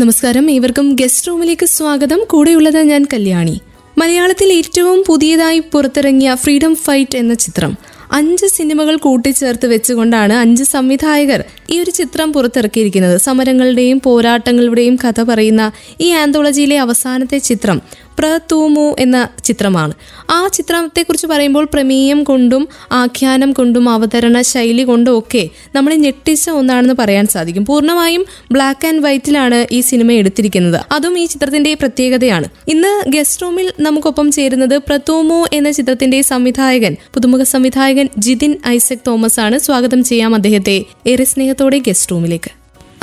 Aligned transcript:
നമസ്കാരം. 0.00 0.50
ഏവർക്കും 0.50 0.96
ഗസ്റ്റ് 1.00 1.28
റൂമിലേക്ക് 1.28 1.66
സ്വാഗതം. 1.66 2.20
കൂടെയുള്ളത് 2.30 2.78
ഞാൻ 2.78 3.06
കല്യാണി. 3.12 3.60
മലയാളത്തിൽ 3.98 4.52
ഏറ്റവും 4.52 5.04
പുതിയതായി 5.06 5.62
പുറത്തിറങ്ങിയ 5.72 6.34
ഫ്രീഡം 6.34 6.74
ഫൈറ്റ് 6.74 7.18
എന്ന 7.18 7.34
ചിത്രം. 7.34 7.76
അഞ്ച് 8.12 8.46
സിനിമകൾ 8.46 8.96
കൂട്ടിച്ചേർത്ത് 8.96 9.66
വെച്ചുകൊണ്ടാണ് 9.66 10.32
അഞ്ച് 10.32 10.64
സംവിധായകർ 10.64 11.44
ഈ 11.70 11.80
ഒരു 11.80 11.90
ചിത്രം 11.90 12.32
പുറത്തിറക്കിയിരിക്കുന്നത്. 12.32 13.18
സമരങ്ങളുടെയും 13.18 14.00
പോരാട്ടങ്ങളുടെയും 14.04 14.96
കഥ 14.96 15.22
പറയുന്ന 15.22 15.72
ഈ 16.00 16.10
ആന്തോളജിയിലെ 16.10 16.78
അവസാനത്തെ 16.78 17.38
ചിത്രം. 17.38 17.82
പ്രതൂമു 18.20 18.96
എന്ന 18.98 19.28
ചിത്രമാണ്. 19.44 19.94
ആ 20.30 20.48
ചിത്രത്തെക്കുറിച്ച് 20.54 21.26
പറയുമ്പോൾ 21.26 21.68
പ്രമേയം 21.72 22.24
കൊണ്ടും 22.24 22.68
ആഖ്യാനം 22.92 23.52
കൊണ്ടും 23.52 23.88
അവതരണ 23.88 24.40
ശൈലി 24.40 24.82
കൊണ്ടും 24.82 25.18
ഒക്കെ 25.18 25.48
നമ്മളെ 25.74 25.96
ഞെട്ടിച്ച 25.96 26.50
ഒന്നാണെന്ന് 26.50 26.94
പറയാൻ 26.98 27.26
സാധിക്കും. 27.26 27.64
പൂർണമായും 27.64 28.24
ബ്ലാക്ക് 28.52 28.86
ആൻഡ് 28.86 29.02
വൈറ്റിലാണ് 29.02 29.66
ഈ 29.72 29.80
സിനിമ 29.80 30.12
എടുത്തിരിക്കുന്നത്. 30.12 30.80
അതും 30.92 31.18
ഈ 31.18 31.26
ചിത്രത്തിന്റെ 31.26 31.74
പ്രത്യേകതയാണ്. 31.74 32.44
ഇന്ന് 32.68 33.10
ഗസ്റ്റ് 33.10 33.42
റൂമിൽ 33.42 33.72
നമുക്കൊപ്പം 33.80 34.32
ചേരുന്നത് 34.32 34.78
പ്രതൂമു 34.78 35.46
എന്ന 35.52 35.70
ചിത്രത്തിന്റെ 35.70 36.22
സംവിധായകൻ 36.22 36.96
പുതുമുഖ 37.14 37.42
സംവിധായകൻ 37.42 38.08
ജിതിൻ 38.18 38.58
ഐസക് 38.66 39.04
തോമസ് 39.06 39.40
ആണ് 39.40 39.58
സ്വാഗതം 39.58 40.04
ചെയ്യാം 40.04 40.34
അദ്ദേഹത്തെ 40.34 40.84
ഏറെ 41.06 41.24
സ്നേഹത്തോടെ 41.24 41.78
ഗസ്റ്റ് 41.78 42.12
റൂമിലേക്ക് 42.12 42.50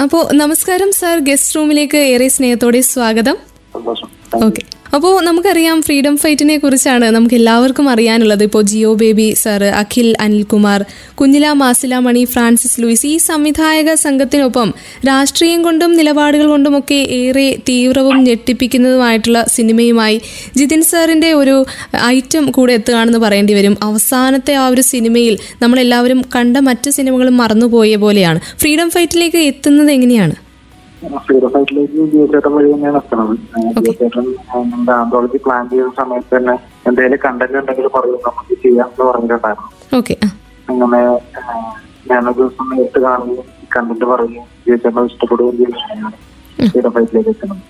അപ്പോൾ 0.01 0.33
നമസ്കാരം 0.33 0.91
സാർ 0.91 1.19
ഗസ്റ്റ് 1.19 1.55
റൂമിലേക്ക് 1.55 1.97
ഏറെ 1.97 2.27
സ്നേഹത്തോടെ 2.27 2.81
സ്വാഗതം. 2.81 3.37
ഓക്കെ 4.45 4.76
അപ്പോൾ 4.97 5.15
നമുക്കറിയാം 5.25 5.81
ഫ്രീഡം 5.81 6.17
ഫൈറ്റിനെ 6.17 6.57
കുറിച്ചാണ് 6.57 7.07
നമുക്ക് 7.15 7.35
എല്ലാവർക്കും 7.35 7.89
അറിയാനുള്ളത്. 7.89 8.43
ഇപ്പോൾ 8.43 8.61
Jeo 8.61 8.93
Baby 8.93 9.33
sir 9.41 9.67
Akhil 9.81 10.07
Anilkumar 10.19 10.85
Kunjila 11.15 11.51
Mascillamani 12.05 12.23
Francis 12.23 12.81
Louis 12.81 13.05
ഈ 13.07 13.17
സംവിധായക 13.17 13.93
സംഘത്തിനൊപ്പം 13.93 14.69
രാഷ്ട്രീയം 15.07 15.61
കൊണ്ടും 15.63 15.91
നിലപാടുകൾ 15.97 16.47
കൊണ്ടുമൊക്കെ 16.47 16.99
ഏറെ 17.19 17.45
തീവ്രവും 17.69 18.17
ഞെട്ടിപ്പിക്കുന്നതുമായിട്ടുള്ള 18.23 19.45
സിനിമയുമായി 19.55 20.21
ജിതിൻ 20.57 20.81
സാറിന്റെ 20.81 21.33
ഒരു 21.33 21.55
ഐറ്റം 22.05 22.51
കൂടെ 22.51 22.73
എത്തുകയാണെന്ന് 22.73 23.19
പറയേണ്ടി 23.19 23.53
വരും. 23.53 23.77
അവസാനത്തെ 23.81 24.55
ആ 24.63 24.67
ഒരു 24.67 24.81
സിനിമയിൽ 24.81 25.37
നമ്മളെല്ലാവരും 25.61 26.21
കണ്ട 26.35 26.57
മറ്റ് 26.71 26.89
സിനിമകളും 26.89 27.37
മറന്നുപോയ 27.37 27.95
പോലെയാണ്. 27.95 28.41
ഫ്രീഡം 28.59 28.89
ഫൈറ്റിലേക്ക് 28.89 29.37
എത്തുന്നത് 29.37 29.91
എങ്ങനെയാണ്? 29.91 30.46
ഫ്രീഡം 31.25 31.49
ഫൈറ്റിലേക്ക് 31.53 32.05
ജിയോചേട്ടൻ 32.11 32.51
വഴി 32.55 32.69
തന്നെയാണ് 32.73 32.99
എത്തണത്. 33.01 33.33
ജിയോചേട്ടൻ 33.77 34.25
നമ്മുടെ 34.63 34.93
ആന്തോളജി 34.99 35.39
പ്ലാൻ 35.45 35.63
ചെയ്യുന്ന 35.71 35.93
സമയത്ത് 35.99 36.31
തന്നെ 36.35 36.55
എന്തെങ്കിലും 36.89 37.19
കണ്ടന്റ് 37.25 37.57
ഉണ്ടെങ്കിൽ 37.61 37.87
പറയും 37.95 38.19
നമുക്ക് 38.27 38.55
ചെയ്യാം 38.63 38.89
എന്ന് 38.91 39.05
പറഞ്ഞിട്ടുണ്ടായിരുന്നു. 39.09 39.69
അങ്ങനെ 40.67 41.01
ഞാനൊരു 42.09 42.37
ദിവസം 42.39 42.65
നേരിട്ട് 42.71 42.99
കാണുകയും 43.05 43.45
കണ്ടന്റ് 43.75 44.05
പറയുകയും 44.11 44.47
ജിയോചേട്ടൻ 44.65 45.05
ഇഷ്ടപ്പെടുകയും 45.11 45.55
ചെയ്യുന്നതാണ് 45.61 46.17
ഫ്രീഡം 46.71 46.93
ഫൈറ്റിലേക്ക് 46.97 47.31
എത്തുന്നത് 47.35 47.63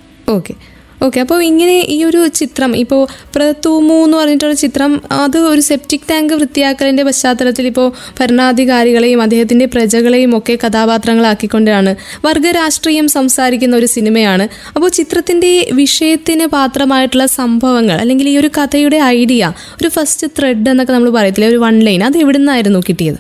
ഓക്കെ 1.06 1.20
അപ്പോൾ 1.24 1.40
ഇങ്ങനെ 1.44 1.76
ഈ 1.96 1.98
ഒരു 2.04 2.22
ചിത്രം 2.40 2.72
ഇപ്പോൾ 2.76 3.02
പ്രതൂമു 3.36 3.98
എന്ന് 4.06 4.18
പറഞ്ഞിട്ടുള്ള 4.18 4.56
ചിത്രം 4.64 4.92
അത് 5.24 5.38
ഒരു 5.52 5.62
സെപ്റ്റിക് 5.62 6.08
ടാങ്ക് 6.10 6.34
വൃത്തിയാക്കലിന്റെ 6.34 7.04
പശ്ചാത്തലത്തിൽ 7.04 7.68
ഇപ്പോൾ 7.68 7.88
ഭരണാധികാരികളെയും 8.20 9.22
അദ്ദേഹത്തിന്റെ 9.22 9.66
പ്രജകളെയും 9.66 10.38
ഒക്കെ 10.38 10.56
കഥാപാത്രങ്ങളാക്കിക്കൊണ്ടാണ് 10.64 11.92
വർഗരാഷ്ട്രീയം 12.26 13.08
സംസാരിക്കുന്ന 13.08 13.76
ഒരു 13.76 13.86
സിനിമയാണ്. 13.86 14.48
അപ്പോൾ 14.76 14.90
ചിത്രത്തിന്റെ 14.90 15.52
വിഷയത്തിന് 15.74 16.48
പാത്രമായിട്ടുള്ള 16.48 17.26
സംഭവങ്ങൾ 17.40 17.98
അല്ലെങ്കിൽ 18.04 18.30
ഈ 18.30 18.38
ഒരു 18.38 18.52
കഥയുടെ 18.58 19.00
ഐഡിയ 19.14 19.54
ഒരു 19.82 19.90
ഫസ്റ്റ് 19.90 20.28
ത്രെഡ് 20.40 20.70
എന്നൊക്കെ 20.70 20.94
നമ്മൾ 20.94 21.10
പറയത്തില്ലേ 21.10 21.50
ഒരു 21.50 21.58
വൺ 21.58 21.78
ലൈൻ 21.80 22.04
അത് 22.04 22.18
എവിടെ 22.18 22.38
നിന്നായിരുന്നു 22.38 22.82
കിട്ടിയത് 22.90 23.20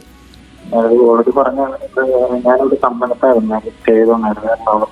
ഓൾറെഡി 1.09 1.31
പറഞ്ഞാണ് 1.31 1.75
ഞാനൊരു 2.48 2.78
സമ്പന്നത്തായിരുന്നു 2.86 3.59
ചെയ്തോണ്ടായിരുന്നു. 3.88 4.88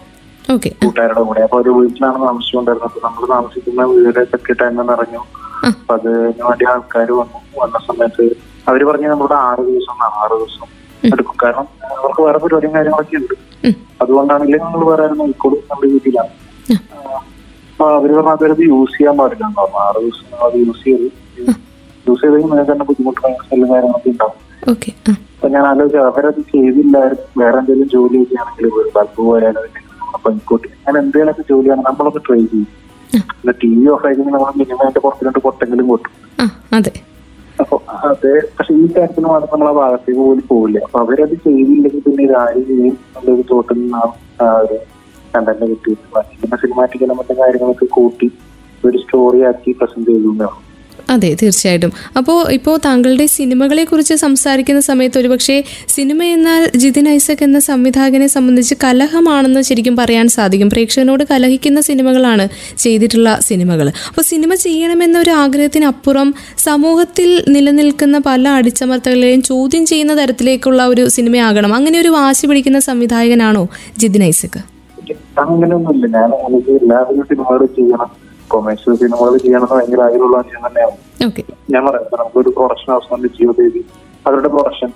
കൂട്ടുകാരുടെ 0.47 1.21
കൂടെ. 1.27 1.41
അപ്പൊ 1.45 1.57
ഒരു 1.61 1.71
വീട്ടിലാണ് 1.77 2.17
താമസിച്ചുകൊണ്ടിരുന്നത്. 2.25 2.87
അപ്പൊ 2.89 2.99
നമ്മൾ 3.07 3.23
താമസിക്കുന്ന 3.33 3.83
വീട് 3.91 4.19
സെക്രട്ടറി 4.31 4.55
ടൈം 4.61 4.75
നിറഞ്ഞു. 4.91 5.21
അപ്പൊ 5.67 5.93
അതിന് 5.97 6.19
വേണ്ടി 6.47 6.65
ആൾക്കാർ 6.73 7.11
വന്നു. 7.21 7.39
വന്ന 7.61 7.77
സമയത്ത് 7.87 8.25
അവർ 8.69 8.81
പറഞ്ഞു 8.89 9.07
നമ്മുടെ 9.13 9.35
ആറ് 9.47 9.63
ദിവസം 9.69 9.97
ആറ് 10.21 10.35
ദിവസം 10.41 10.67
എടുക്കും. 11.11 11.35
കാരണം 11.43 11.67
അവർക്ക് 11.97 12.21
വേറെ 12.27 12.37
പരിപാടിയും 12.43 12.73
കാര്യങ്ങളൊക്കെ 12.75 13.17
ഉണ്ട്. 13.21 13.35
അതുകൊണ്ടാണ് 14.01 14.43
നമ്മൾ 14.65 14.83
വേറെ 14.91 15.07
നോക്കോളും 15.21 15.61
നമ്മുടെ 15.69 15.91
വീട്ടിലാണ്. 15.93 16.33
അപ്പൊ 17.71 17.85
അവർ 17.97 18.09
പറഞ്ഞ 18.17 18.33
അവരത് 18.37 18.63
യൂസ് 18.71 18.95
ചെയ്യാൻ 18.97 19.15
പാടില്ല 19.21 19.45
എന്ന് 19.45 19.59
പറഞ്ഞു. 19.61 19.79
ആറ് 19.87 19.99
ദിവസം 20.05 20.27
അത് 20.47 20.57
യൂസ് 20.65 20.83
ചെയ്ത് 20.83 21.07
യൂസ് 22.07 22.21
ചെയ്ത് 22.21 22.35
കഴിഞ്ഞാൽ 22.35 22.65
തന്നെ 22.71 22.85
ബുദ്ധിമുട്ടുള്ള 22.89 23.29
എല്ലാ 23.55 23.67
കാര്യങ്ങളൊക്കെ 23.73 24.09
ഉണ്ടാവും. 24.13 24.37
അപ്പൊ 25.35 25.47
ഞാൻ 25.55 25.63
ആലോചിച്ചു 25.71 25.99
അവരത് 26.09 26.41
ചെയ്തില്ലായിരുന്നു. 26.53 27.25
വേറെ 27.41 27.57
എന്തെങ്കിലും 27.61 27.89
ജോലി 27.95 28.17
ചെയ്യുകയാണെങ്കിൽ 28.21 28.69
ബൾബ് 28.95 29.17
പോയാലും 29.17 29.63
പണിക്കൂട്ടി 30.25 30.69
അങ്ങനെ 30.77 30.97
എന്തെങ്കിലുമൊക്കെ 31.03 31.43
ജോലിയാണ് 31.49 31.83
നമ്മളൊന്ന് 31.87 32.21
ട്രൈ 32.27 32.41
ചെയ്യും. 32.51 32.69
ടി 33.61 33.69
വി 33.77 33.85
ഓഫ് 33.93 34.05
ആയി 34.07 34.15
നമ്മൾ 34.17 34.51
മിനിമം 34.61 34.81
അതിന്റെ 34.85 35.01
പുറത്ത് 35.05 35.25
രണ്ട് 35.27 35.39
പൊട്ടെങ്കിലും 35.39 35.87
കൊട്ടും. 35.87 36.11
അപ്പൊ 37.61 37.75
അത് 38.07 38.29
പക്ഷെ 38.57 38.73
ഈ 38.73 38.85
കാര്യത്തിന് 38.95 39.27
മാത്രം 39.33 39.51
നമ്മൾ 39.53 39.67
ആ 39.71 39.75
ഭാഗത്തേക്ക് 39.79 40.19
പോലും 40.19 40.43
പോവില്ല. 40.49 40.77
അപ്പൊ 40.85 40.99
അവരത് 41.03 41.35
ചെയ്തില്ലെങ്കിൽ 41.45 42.01
പിന്നെ 42.07 42.23
ഇത് 42.27 42.35
ആര് 42.43 42.61
ചെയ്യും 42.69 42.95
എന്നുള്ളൊരു 43.03 43.45
തോട്ടിൽ 43.51 43.77
നിന്നാണ് 43.81 44.13
ആ 44.43 44.47
ഒരു 44.63 44.77
കണ്ടന്റ് 45.35 45.65
പിന്നെ 46.41 46.57
സിനിമാറ്റിക് 46.63 47.03
എലമെന്റ് 47.07 47.35
കാര്യങ്ങളൊക്കെ 47.41 47.87
കൂട്ടി 47.97 48.29
ഒരു 48.83 48.97
സ്റ്റോറി 49.03 49.39
ആക്കി 49.49 49.71
പ്രസന്റ് 49.81 50.11
ചെയ്തു 50.11 50.31
അതെ 51.09 51.37
തീർച്ചയായിട്ടും. 51.41 51.91
അപ്പോൾ 52.17 52.51
ഇപ്പോൾ 52.51 52.79
താങ്കളുടെ 52.85 53.25
സിനിമകളെ 53.25 53.83
കുറിച്ച് 53.83 54.13
സംസാരിക്കുന്ന 54.13 54.81
സമയത്ത് 54.81 55.19
ഒരുപക്ഷെ 55.19 55.63
സിനിമ 55.87 56.23
എന്നാൽ 56.23 56.71
ജിതിൻ 56.75 57.09
ഐസക് 57.09 57.43
എന്ന 57.43 57.59
സംവിധായകനെ 57.59 58.27
സംബന്ധിച്ച് 58.27 58.75
കലഹമാണെന്ന് 58.83 59.61
ശരിക്കും 59.61 59.95
പറയാൻ 59.95 60.27
സാധിക്കും. 60.27 60.69
പ്രേക്ഷകനോട് 60.69 61.23
കലഹിക്കുന്ന 61.31 61.81
സിനിമകളാണ് 61.81 62.49
ചെയ്തിട്ടുള്ള 62.77 63.39
സിനിമകൾ 63.41 63.87
അപ്പോൾ 63.87 64.21
സിനിമ 64.21 64.55
ചെയ്യണമെന്ന 64.55 65.19
ഒരു 65.19 65.29
ആഗ്രഹത്തിനപ്പുറം 65.29 66.35
സമൂഹത്തിൽ 66.57 67.43
നിലനിൽക്കുന്ന 67.47 68.17
പല 68.17 68.47
അടിച്ചമർത്തകളെയും 68.49 69.41
ചോദ്യം 69.41 69.85
ചെയ്യുന്ന 69.85 70.21
തരത്തിലേക്കുള്ള 70.21 70.85
ഒരു 70.85 71.07
സിനിമയാകണം. 71.07 71.75
അങ്ങനെ 71.75 71.99
ഒരു 71.99 72.09
വാശി 72.09 72.47
പിടിക്കുന്ന 72.47 72.79
സംവിധായകനാണോ 72.79 73.67
ജിതിൻ 73.97 74.23
ഐസക്? 74.23 74.59
അങ്ങനെയൊന്നുമില്ല. 75.39 76.07
ഞാൻ 76.07 76.31
എനിക്ക് 76.33 76.71
എല്ലാവരും 76.71 77.23
സിനിമകൾ 77.23 77.65
ചെയ്യണം. 77.65 78.24
കൊമേഴ്ഷ്യൽ 78.47 78.93
സിനിമകൾ 79.01 79.33
ചെയ്യണം 79.43 79.63
എന്ന് 79.63 79.73
ഭയങ്കര 79.73 80.01
ആഗ്രഹമുള്ള 80.07 80.37
മനുഷ്യൻ 80.37 80.61
തന്നെയാണ്. 80.67 80.95
ഞാൻ 81.73 81.81
പറയാം 81.87 82.05
നമുക്കൊരു 82.15 82.51
പ്രൊഡക്ഷൻ 82.57 82.89
ഹൗസ് 82.93 83.11
ഉണ്ട് 83.15 83.27
ജിയോ 83.37 83.53
ബേബി 83.59 83.81
അവരുടെ 84.25 84.49
പ്രൊഡക്ഷൻ 84.55 84.89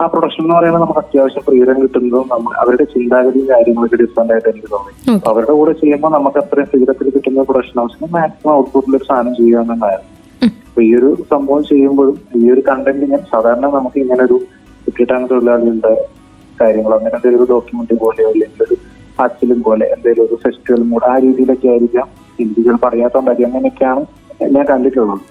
ആ 0.00 0.06
പ്രൊഡക്ഷൻ 0.12 0.40
എന്ന് 0.42 0.54
പറയുന്നത് 0.56 0.82
നമുക്ക് 0.82 1.00
അത്യാവശ്യം 1.00 1.42
ഫ്രീഡം 1.46 1.76
കിട്ടുന്നതും 1.82 2.24
നമ്മൾ 2.32 2.52
അവരുടെ 2.62 2.84
ചിന്താഗതിയും 2.92 3.46
കാര്യങ്ങളൊക്കെ 3.50 3.98
ഡിഫറെന്റ് 4.02 4.32
ആയിട്ട് 4.34 4.48
എനിക്ക് 4.52 4.70
തോന്നി. 4.72 4.92
അവരുടെ 5.30 5.54
കൂടെ 5.58 5.72
ചെയ്യുമ്പോൾ 5.80 6.10
നമുക്ക് 6.14 6.38
അത്രയും 6.42 6.68
ഫ്രീഡത്തിൽ 6.72 7.10
കിട്ടുന്ന 7.16 7.44
പ്രൊഡക്ഷൻ 7.50 7.76
ഹൗസിന് 7.80 8.08
മാക്സിമം 8.16 8.52
ഔട്ട്പുട്ടിൽ 8.54 8.96
ഒരു 8.98 9.06
സാധനം 9.10 9.34
ചെയ്യാന്നുണ്ടായിരുന്നു 9.40 10.10
അപ്പൊ 10.66 10.82
ഈ 10.82 10.90
ഒരു 10.98 11.10
സംഭവം 11.32 11.62
ചെയ്യുമ്പോഴും 11.70 12.16
ഈ 12.38 12.50
ഒരു 12.52 12.62
കണ്ടന്റ് 12.68 13.10
ഞാൻ 13.12 13.22
സാധാരണ 13.32 13.66
നമുക്ക് 13.76 13.98
ഇങ്ങനെ 14.04 14.22
ഒരു 14.28 14.38
കിട്ടാൻ 14.94 15.22
തൊഴിലാളികളുടെ 15.30 15.92
കാര്യങ്ങൾ 16.58 16.92
അങ്ങനെ 16.96 17.14
എന്തെങ്കിലും 17.16 17.42
ഒരു 17.42 17.50
ഡോക്യുമെന്റ് 17.52 17.94
പോലെയോ 18.02 18.28
അല്ലെങ്കിൽ 18.30 18.62
ഒരു 18.66 18.76
അച്ഛലും 19.18 19.60
പോലെ 19.62 19.86
എന്തെങ്കിലും 19.94 20.24
ഒരു 20.26 20.36
ഫെസ്റ്റിവൽ 20.44 20.82
മൂഡ് 20.90 21.06
ആ 21.10 21.14
രീതിയിലൊക്കെ 21.18 21.68
ആയിരിക്കാം. 21.68 22.08
ഹിന്ദികൾ 22.38 22.78
അത് 23.08 23.44
അങ്ങനെയൊക്കെയാണ് 23.50 24.04
ഞാൻ 24.56 24.64
കണ്ടിട്ടുള്ളത്. 24.72 25.22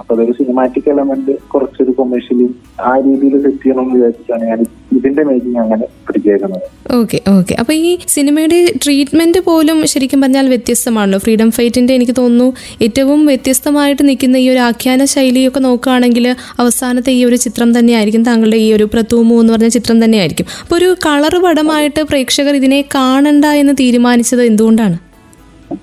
അപ്പൊ 0.00 0.12
അതൊരു 0.14 0.32
സിനിമാറ്റിക് 0.38 0.88
എലമെന്റ് 0.90 1.32
കുറച്ചൊരു 1.52 1.92
കൊമേഴ്ഷ്യലി 1.96 2.46
ആ 2.88 2.90
രീതിയിൽ 3.06 3.34
സെറ്റ് 3.44 3.62
ചെയ്യണം 3.62 3.82
എന്ന് 3.84 3.96
വിചാരിച്ചാണ് 3.96 4.44
ഞാൻ 4.50 4.60
ഇതിന്റെ 4.96 5.22
മേക്കിംഗ് 5.28 5.58
അങ്ങനെ 5.62 5.86
പിടിച്ചേക്കുന്നത്. 6.06 6.66
Okay 6.98 7.18
okay. 7.34 7.54
അപ്പൊ 7.60 7.72
ഈ 7.88 7.90
സിനിമയുടെ 8.14 8.58
ട്രീറ്റ്മെന്റ് 8.84 9.40
പോലും 9.48 9.86
ശരിക്കും 9.92 10.20
പറഞ്ഞാൽ 10.20 10.46
വ്യത്യസ്തമാണല്ലോ. 10.54 11.18
ഫ്രീഡം 11.24 11.50
ഫൈറ്റിന്റെ 11.56 11.94
എനിക്ക് 11.98 12.16
തോന്നുന്നു 12.20 12.48
ഏറ്റവും 12.86 13.26
വ്യത്യസ്തമായിട്ട് 13.30 14.02
നിൽക്കുന്ന 14.10 14.36
ഈ 14.44 14.48
ഒരു 14.54 14.62
ആഖ്യാന 14.68 15.04
ശൈലിയൊക്കെ 15.14 15.62
നോക്കുകയാണെങ്കിൽ 15.68 16.26
അവസാനത്തെ 16.62 17.12
ഈ 17.18 17.20
ഒരു 17.24 17.38
ചിത്രം 17.46 17.70
തന്നെയായിരിക്കും 17.78 18.24
താങ്കളുടെ 18.30 18.60
ഈ 18.66 18.72
ഒരു 18.78 18.88
പ്രതൂമു 18.94 19.36
എന്ന് 19.42 19.52
പറഞ്ഞ 19.56 19.70
ചിത്രം 19.78 19.98
തന്നെയായിരിക്കും. 20.04 20.48
അപ്പോൾ 20.62 20.78
ഒരു 20.80 20.90
കളർ 21.06 21.36
പടമായിട്ട് 21.46 22.02
പ്രേക്ഷകർ 22.12 22.54
ഇതിനെ 22.62 22.82
കാണണ്ട 22.98 23.46
എന്ന് 23.62 23.76
തീരുമാനിച്ചത് 23.84 24.42
എന്തുകൊണ്ടാണ്? 24.42 24.98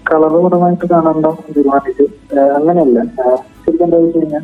കളറുപരമായിട്ട് 0.10 0.86
കാണണ്ടോ 0.94 1.31
തീരുമാനിച്ചു. 1.56 2.06
അങ്ങനെയല്ല. 2.57 3.00
ശരിക്കും 3.63 3.86
എന്താ 3.86 3.98
വെച്ച് 4.04 4.19
കഴിഞ്ഞാൽ 4.19 4.44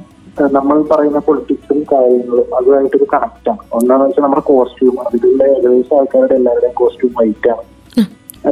നമ്മൾ 0.57 0.77
പറയുന്ന 0.91 1.19
പൊളിറ്റിക്സും 1.25 1.79
കാര്യങ്ങളും 1.91 2.47
അതുമായിട്ടൊരു 2.57 3.07
കണക്ട് 3.13 3.49
ആണ്. 3.51 3.63
ഒന്നാന്ന് 3.77 4.05
വെച്ചാൽ 4.05 4.23
നമ്മുടെ 4.25 4.43
കോസ്റ്റ്യൂം 4.51 4.95
അതിലുള്ള 5.03 5.41
ഏകദേശം 5.55 5.95
ആൾക്കാരുടെ 5.97 6.35
എല്ലാവരുടെയും 6.39 6.75
കോസ്റ്റ്യൂം 6.81 7.11
വൈറ്റ് 7.19 7.49
ആണ്. 7.55 7.65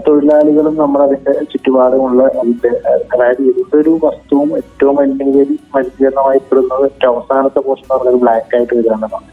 തൊഴിലാളികളും 0.07 0.75
നമ്മൾ 0.81 0.99
അതിന്റെ 1.05 1.31
ചുറ്റുപാടുമുള്ള 1.51 2.21
അതിന്റെ 2.41 2.69
അതായത് 3.13 3.41
എന്തൊരു 3.51 3.93
വസ്തുവും 4.03 4.49
ഏറ്റവും 4.59 4.95
മലിനീകരി 4.99 5.55
മലിനീകരണമായി 5.73 6.39
പെടുന്നത് 6.49 6.83
ഏറ്റവും 6.89 7.15
അവസാനത്തെ 7.15 7.61
പോർഷൻ 7.65 7.85
എന്ന് 7.87 7.97
പറഞ്ഞാൽ 7.97 8.21
ബ്ലാക്ക് 8.23 8.55
ആയിട്ട് 8.57 8.73
വരികയാണെന്നാണ് 8.77 9.27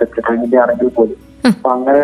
സെക്രട്ടറിന്റെ 0.00 0.58
ആണെങ്കിൽ 0.62 0.90
പോലും. 0.96 1.18
അപ്പൊ 1.50 1.68
അങ്ങനെ 1.76 2.00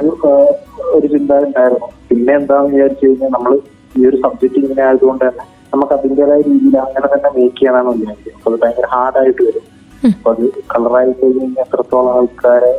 ഒരു 0.96 1.06
ചിന്ത 1.14 1.32
ഉണ്ടായിരുന്നു. 1.48 1.88
പിന്നെ 2.10 2.32
എന്താന്ന് 2.40 2.70
വിചാരിച്ചു 2.74 3.06
കഴിഞ്ഞാൽ 3.06 3.32
നമ്മൾ 3.36 3.52
ഈ 3.94 4.06
ഒരു 4.06 4.16
സബ്ജക്ട് 4.24 4.58
ഇങ്ങനെ 4.60 4.82
ആയതുകൊണ്ട് 4.84 5.24
തന്നെ 5.24 5.44
നമുക്ക് 5.72 5.94
അതിന്റെതായ 5.94 6.40
രീതിയിൽ 6.46 6.76
അങ്ങനെ 6.82 7.06
തന്നെ 7.14 7.30
മേക്ക് 7.34 7.56
ചെയ്യാനാണ് 7.58 7.90
വിചാരിക്കുന്നത് 7.94 8.36
അപ്പൊ 8.36 8.50
അത് 8.50 8.58
ഭയങ്കര 8.62 8.86
ഹാർഡായിട്ട് 8.92 9.42
വരും. 9.48 9.64
അപ്പൊ 10.10 10.30
അത് 10.32 10.42
കളറായി 10.72 11.12
കഴിഞ്ഞ് 11.12 11.40
കഴിഞ്ഞാൽ 11.40 11.64
എത്രത്തോളം 11.64 12.10
ആൾക്കാരെ 12.14 12.72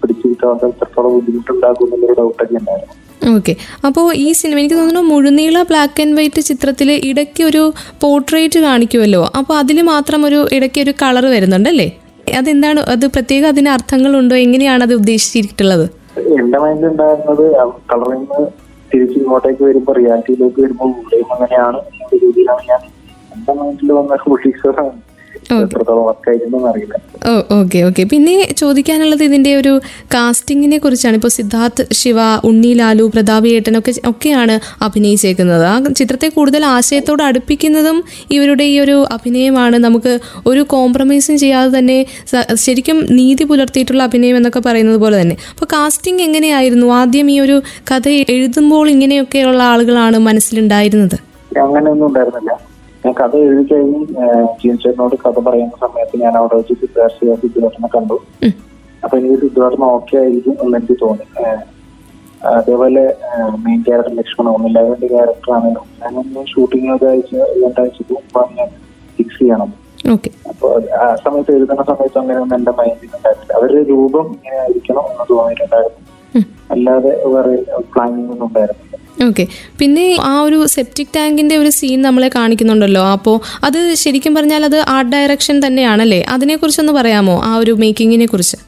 പിടിച്ചിരിക്കാൻ 0.00 0.64
എത്രത്തോളം 0.68 1.12
ബുദ്ധിമുട്ടുണ്ടാക്കും 1.16 1.92
എന്നൊരു 1.96 2.16
ഡൗട്ടൊക്കെ 2.20 2.56
ഉണ്ടായിരുന്നു 2.60 2.94
ഓക്കെ 3.30 3.52
അപ്പോൾ 3.86 4.04
ഈ 4.16 4.28
സിനിമ 4.32 4.58
എനിക്ക് 4.58 4.76
തോന്നുന്നു 4.76 5.02
മുഴുനീള 5.10 5.58
ബ്ലാക്ക് 5.62 6.02
ആൻഡ് 6.02 6.16
വൈറ്റ് 6.18 6.42
ചിത്രത്തിൽ 6.48 6.88
ഇടയ്ക്ക് 7.08 7.42
ഒരു 7.42 7.62
പോർട്രേറ്റ് 8.02 8.58
കാണിക്കുമല്ലോ? 8.66 9.22
അപ്പോൾ 9.38 9.54
അതിൽ 9.58 9.78
മാത്രം 9.88 10.20
ഒരു 10.26 10.40
ഇടയ്ക്ക് 10.56 10.80
ഒരു 10.80 10.92
കളർ 11.02 11.24
വരുന്നുണ്ടല്ലേ 11.26 11.88
അതെന്താണ് 12.38 12.80
അത് 12.92 13.06
പ്രത്യേക 13.06 13.44
അതിന് 13.46 13.70
അർത്ഥങ്ങളുണ്ടോ? 13.70 14.36
എങ്ങനെയാണ് 14.44 14.82
അത് 14.84 14.94
ഉദ്ദേശിച്ചിട്ടുള്ളത് 14.94 15.86
എന്റെ 16.36 16.58
മൈൻഡിൽ 16.58 16.88
ഉണ്ടായിരുന്നത് 16.88 17.44
കളറിന്ന് 17.90 18.40
തിരിച്ച് 18.96 19.18
ഇങ്ങോട്ടേക്ക് 19.18 19.62
വരുമ്പോ 19.64 19.92
റിയാലിറ്റിയിലേക്ക് 19.92 20.60
വരുമ്പോൾ 20.62 20.90
ഇവിടെയും 20.92 21.30
അങ്ങനെയാണ്. 21.32 21.78
എന്നുള്ള 21.88 22.16
രീതിയിലാണ് 22.24 22.64
ഞാൻ 22.68 22.82
എന്റെ 23.32 23.52
മൈൻഡിൽ 23.52 23.92
വന്ന 23.92 24.16
ഫുൾ 24.16 24.34
അറിയില്ല 24.34 25.15
ഓ 27.30 27.32
ഓക്കെ 27.56 27.78
ഓക്കെ 27.88 28.02
പിന്നെ 28.12 28.34
ചോദിക്കാനുള്ളത് 28.60 29.22
ഇതിന്റെ 29.28 29.52
ഒരു 29.60 29.72
കാസ്റ്റിങ്ങിനെ 30.14 30.78
കുറിച്ചാണ്. 30.84 31.16
ഇപ്പോൾ 31.20 31.32
സിദ്ധാർത്ഥ് 31.36 31.82
ശിവ 32.00 32.18
ഉണ്ണി 32.48 32.72
ലാലു 32.80 33.04
പ്രതാപ് 33.14 33.48
ഏട്ടനൊക്കെ 33.56 33.92
ഒക്കെയാണ് 34.10 34.56
അഭിനയിച്ചേക്കുന്നത്. 34.86 35.64
ആ 35.72 35.76
ചിത്രത്തെ 36.00 36.28
കൂടുതൽ 36.36 36.64
ആശയത്തോട് 36.76 37.22
അടുപ്പിക്കുന്നതും 37.28 37.98
ഇവരുടെ 38.36 38.66
ഈ 38.72 38.76
ഒരു 38.84 38.96
അഭിനയമാണ്. 39.16 39.78
നമുക്ക് 39.86 40.14
ഒരു 40.52 40.62
കോംപ്രമൈസും 40.74 41.38
ചെയ്യാതെ 41.44 41.72
തന്നെ 41.78 41.98
ശരിക്കും 42.66 43.00
നീതി 43.18 43.46
പുലർത്തിയിട്ടുള്ള 43.50 44.02
അഭിനയം 44.10 44.36
എന്നൊക്കെ 44.40 44.62
പറയുന്നത് 44.68 45.00
പോലെ 45.04 45.16
തന്നെ. 45.22 45.36
അപ്പോൾ 45.54 45.68
കാസ്റ്റിംഗ് 45.76 46.24
എങ്ങനെയായിരുന്നു? 46.28 46.86
ആദ്യം 47.00 47.28
ഈ 47.34 47.38
ഒരു 47.46 47.58
കഥ 47.92 48.08
എഴുതുമ്പോൾ 48.36 48.86
ഇങ്ങനെയൊക്കെയുള്ള 48.94 49.62
ആളുകളാണ് 49.72 50.18
മനസ്സിലുണ്ടായിരുന്നത്. 50.28 51.18
അങ്ങനെയൊന്നും 51.66 52.06
ഉണ്ടായിരുന്നില്ല. 52.06 52.52
ഞാൻ 53.06 53.14
കഥ 53.20 53.34
എഴുതി 53.46 53.64
കഴിഞ്ഞ് 53.70 54.00
ജീൻചേട്ടനോട് 54.60 55.16
കഥ 55.24 55.38
പറയുന്ന 55.46 55.76
സമയത്ത് 55.82 56.16
ഞാൻ 56.22 56.34
അവിടെ 56.38 56.54
വെച്ച് 56.58 56.74
സിദ്ധാർത്ഥ 56.82 57.36
സിദ്ധാർത്ഥനെ 57.42 57.88
കണ്ടു. 57.96 58.16
അപ്പൊ 59.04 59.14
എനിക്ക് 59.18 59.36
സിദ്ധാർത്ഥന 59.42 59.84
ഓക്കെ 59.96 60.14
ആയിരിക്കും 60.20 60.54
എന്ന് 60.62 60.78
എനിക്ക് 60.78 60.96
തോന്നി. 61.02 61.26
അതേപോലെ 62.56 63.02
മെയിൻ 63.64 63.80
ക്യാരക്ടർ 63.86 64.14
ലക്ഷ്മണ 64.20 64.48
ഒന്നില്ലാതെ 64.56 65.08
ക്യാരക്ടർ 65.12 65.50
ആണെങ്കിലും 65.56 65.86
ഞാനൊന്ന് 66.00 66.42
ഷൂട്ടിംഗ് 66.52 66.90
ഒക്കെ 66.94 67.06
അയച്ച 67.12 67.34
രണ്ടാഴ്ചക്ക് 67.62 68.12
മുമ്പാണ് 68.16 68.52
ഞാൻ 68.58 68.70
ഫിക്സ് 69.18 69.38
ചെയ്യണം. 69.42 69.70
അപ്പൊ 70.50 70.66
ആ 71.02 71.06
സമയത്ത് 71.24 71.54
എഴുതുന്ന 71.58 71.84
സമയത്ത് 71.92 72.18
അങ്ങനെയൊന്നും 72.22 72.56
എന്റെ 72.58 72.74
മൈൻഡിൽ 72.80 73.14
ഉണ്ടായിരുന്നില്ല 73.18 73.54
അവരുടെ 73.60 73.82
രൂപം 73.92 74.26
ഇങ്ങനെ 74.36 74.58
ആയിരിക്കണം 74.64 75.06
എന്ന് 75.12 75.26
തോന്നിയിട്ടുണ്ടായിരുന്നു. 75.30 76.02
അല്ലാതെ 76.74 77.12
വേറെ 77.34 77.54
പ്ലാനിങ് 77.92 78.30
ഒന്നും 78.34 78.46
ഉണ്ടായിരുന്നില്ല. 78.48 78.95
ഓക്കെ 79.24 79.44
പിന്നെ 79.80 80.04
ആ 80.30 80.32
ഒരു 80.46 80.58
സെപ്റ്റിക് 80.66 81.12
ടാങ്കിന്റെ 81.16 81.56
ഒരു 81.62 81.70
സീൻ 81.76 82.00
നമ്മളെ 82.06 82.28
കാണിക്കുന്നുണ്ടല്ലോ. 82.34 83.02
അപ്പോൾ 83.16 83.36
അത് 83.66 83.78
ശരിക്കും 84.02 84.32
പറഞ്ഞാൽ 84.34 84.64
അത് 84.68 84.78
ആർട്ട് 84.94 85.12
ഡയറക്ഷൻ 85.12 85.56
തന്നെയാണല്ലേ? 85.66 86.20
അതിനെക്കുറിച്ചൊന്ന് 86.34 86.92
പറയാമോ? 86.92 87.36
ആ 87.48 87.52
ഒരു 87.62 87.72
മേക്കിങ്ങിനെ 87.82 88.26
കുറിച്ച്. 88.32 88.58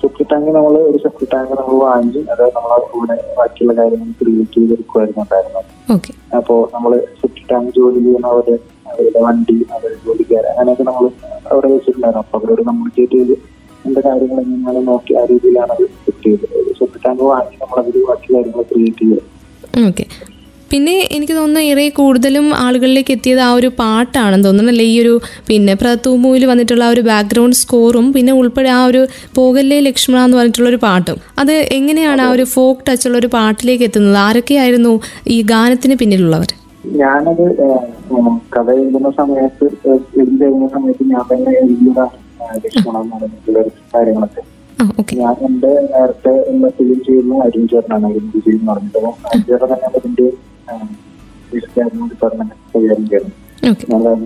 സെപ്റ്റി 0.00 0.24
ടാങ്ക് 0.30 0.50
നമ്മൾ 0.56 0.74
ഒരു 0.90 0.98
സെപ്റ്റിക് 1.02 1.30
ടാങ്ക് 1.34 1.52
നമ്മൾ 1.58 1.76
വാങ്ങി 1.84 2.20
അത് 2.32 2.42
നമ്മളെ 2.56 2.86
കൂടെ 2.92 3.16
ബാക്കിയുള്ള 3.38 3.74
കാര്യങ്ങൾ 3.80 4.08
ക്രിയേറ്റ് 4.20 4.54
ചെയ്തെടുക്കുമായിരുന്നു 4.54 5.22
ഉണ്ടായിരുന്നത്. 5.24 5.68
ഓക്കെ 5.94 6.12
അപ്പോ 6.38 6.54
നമ്മൾ 6.74 6.92
സെപ്റ്റിക് 7.20 7.48
ടാങ്ക് 7.52 7.70
ജോലി 7.78 8.00
ചെയ്യുന്ന 8.06 8.26
അവർ 8.34 8.48
അവരുടെ 8.90 9.20
വണ്ടി 9.26 9.56
അവരുടെ 9.74 9.98
ജോലിക്കാര് 10.06 10.48
അങ്ങനെയൊക്കെ 10.52 10.84
നമ്മൾ 10.90 11.04
അവിടെ 11.52 11.68
വെച്ചിട്ടുണ്ടായിരുന്നു. 11.74 12.24
അപ്പൊ 12.24 12.38
അവരോട് 12.40 12.62
കമ്മ്യൂണിക്കേറ്റ് 12.68 13.18
ചെയ്ത് 13.18 13.34
എന്റെ 13.86 14.00
കാര്യങ്ങൾ 14.06 14.38
എങ്ങനെയാണ് 14.44 14.80
നോക്കി 14.90 15.14
ആ 15.20 15.24
രീതിയിലാണ് 15.32 15.72
അത് 15.76 15.84
സെറ്റ് 16.04 16.24
ചെയ്തത്. 16.28 16.56
സെപ്റ്റിക് 16.78 17.04
ടാങ്ക് 17.06 17.24
വാങ്ങി 17.32 17.56
നമ്മൾ 17.62 17.78
അതിൽ 17.82 18.04
ബാക്കി 18.10 18.28
കാര്യങ്ങൾ 18.36 18.64
ക്രിയേറ്റ് 18.72 19.04
ചെയ്തത് 19.04 19.26
ഓക്കെ 19.86 20.04
പിന്നെ 20.70 20.94
എനിക്ക് 21.16 21.34
തോന്നുന്നു 21.36 21.60
ഏറെ 21.68 21.84
കൂടുതലും 21.98 22.46
ആളുകളിലേക്ക് 22.64 23.12
എത്തിയത് 23.16 23.40
ആ 23.40 23.50
ഒരു 23.58 23.68
പാട്ടാണെന്ന് 23.78 24.46
തോന്നുന്നു. 24.46 24.72
അല്ലേ? 24.72 24.84
ഈ 24.84 24.96
ഒരു 25.02 25.12
പിന്നെ 25.48 25.74
പ്രതൂമൂവിൽ 25.82 26.44
വന്നിട്ടുള്ള 26.50 26.84
ആ 26.84 26.90
ഒരു 26.94 27.02
ബാക്ക്ഗ്രൗണ്ട് 27.06 27.56
സ്കോറും 27.56 28.06
പിന്നെ 28.12 28.32
ഉൾപ്പെടെ 28.32 28.70
ആ 28.70 28.80
ഒരു 28.84 29.02
പോകല്ലേ 29.36 29.78
ലക്ഷ്മണ 29.80 30.18
എന്ന് 30.26 30.36
പറഞ്ഞിട്ടുള്ള 30.38 30.68
ഒരു 30.68 30.80
പാട്ടും. 30.84 31.18
അത് 31.38 31.54
എങ്ങനെയാണ് 31.78 32.22
ആ 32.26 32.30
ഒരു 32.36 32.44
ഫോക്ക് 32.54 33.06
ഉള്ള 33.06 33.16
ഒരു 33.22 33.30
പാട്ടിലേക്ക് 33.36 33.84
എത്തുന്നത്? 33.88 34.18
ആരൊക്കെയായിരുന്നു 34.26 34.92
ഈ 35.28 35.38
ഗാനത്തിന് 35.52 35.96
പിന്നിലുള്ളവർ? 36.02 36.52
ഞാനത് 37.00 37.44
കഥ 38.54 38.68
എഴുതുന്ന 38.80 39.10
സമയത്ത് 39.20 39.66
എഴുതി 40.20 40.36
കഴിഞ്ഞ 40.42 40.66
സമയത്ത് 40.76 41.04
ഞാൻ 41.14 41.24
തന്നെ 41.32 41.50
എഴുതിയതാണ് 41.62 42.16
ലക്ഷ്മണ 42.64 42.96
കാര്യങ്ങളൊക്കെ. 43.94 44.42
ഞാൻ 45.20 45.36
എന്റെ 45.46 45.70
നേരത്തെ 45.88 46.32
ഫിലിം 46.76 46.98
ചെയ്യുന്ന 47.06 47.34
അരുൺ 47.44 47.64
ചേട്ടനാണ് 47.68 48.06
അരുൺ 48.10 48.26
വിജയ് 48.34 48.54
എന്ന് 48.54 48.70
പറഞ്ഞിട്ട് 48.70 48.98
അപ്പം 49.00 49.28
അരുൺ 49.28 49.42
ചേട്ടൻ 49.48 49.68
തന്നെ 49.74 49.88
അതിന്റെ 49.92 50.26
ഡിപ്പാർട്ട്മെന്റ് 52.04 52.54
കൈകാര്യം 52.72 53.26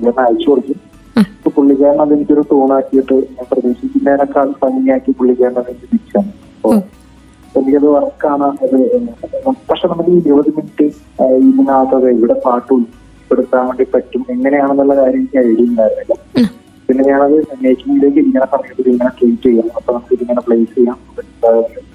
ഞാൻ 0.05 0.17
അയച്ചു 0.23 0.49
കൊടുത്തു. 0.51 0.75
ആ. 1.17 1.23
അപ്പൊ 1.37 1.51
പുള്ളിക്കാരൻ 1.51 2.01
അതെനിക്കൊരു 2.03 2.43
ടൂണാക്കിയിട്ട് 2.51 3.17
ഞാൻ 3.31 3.47
പ്രതീക്ഷിക്കുന്നതിനേക്കാൾ 3.51 4.49
ഭംഗിയാക്കി 4.63 5.13
പുള്ളിക്കാരൻ 5.19 5.57
അതെനിക്ക് 5.61 5.87
തിരിച്ചാണ് 5.93 6.31
എനിക്കത് 7.55 7.89
വർക്കാണ് 7.95 8.47
അത് 8.65 8.77
പക്ഷെ 9.69 9.87
നമുക്ക് 9.89 10.11
ഈ 10.11 10.21
ഇരുപത് 10.23 10.51
മിനിറ്റ് 10.57 10.87
ഇതിനകത്തത് 11.41 12.09
ഇവിടെ 12.13 12.37
പാട്ട് 12.45 12.71
ഉൾപ്പെടുത്താൻ 12.73 13.65
വേണ്ടി 13.69 13.85
പറ്റും 13.93 14.23
എങ്ങനെയാണെന്നുള്ള 14.31 14.95
കാര്യം 14.97 15.21
എനിക്ക് 15.21 15.39
ഐഡിയ 15.45 15.67
ഉണ്ടായിരുന്നില്ല. 15.67 16.15
പിന്നെ 16.93 17.05
ഞാനത് 17.11 17.37
മേക്കിങ്ങിലേക്ക് 17.62 18.19
ഇങ്ങനെ 18.19 18.47
സമയത്ത് 18.55 18.89
ഇങ്ങനെ 18.93 19.11
ട്രീറ്റ് 19.19 19.44
ചെയ്യാം. 19.44 19.69
അപ്പൊ 19.77 19.91
നമുക്ക് 19.94 20.15
ഇതിങ്ങനെ 20.17 20.43
പ്ലേസ് 20.47 20.75
ചെയ്യാം. 20.75 20.97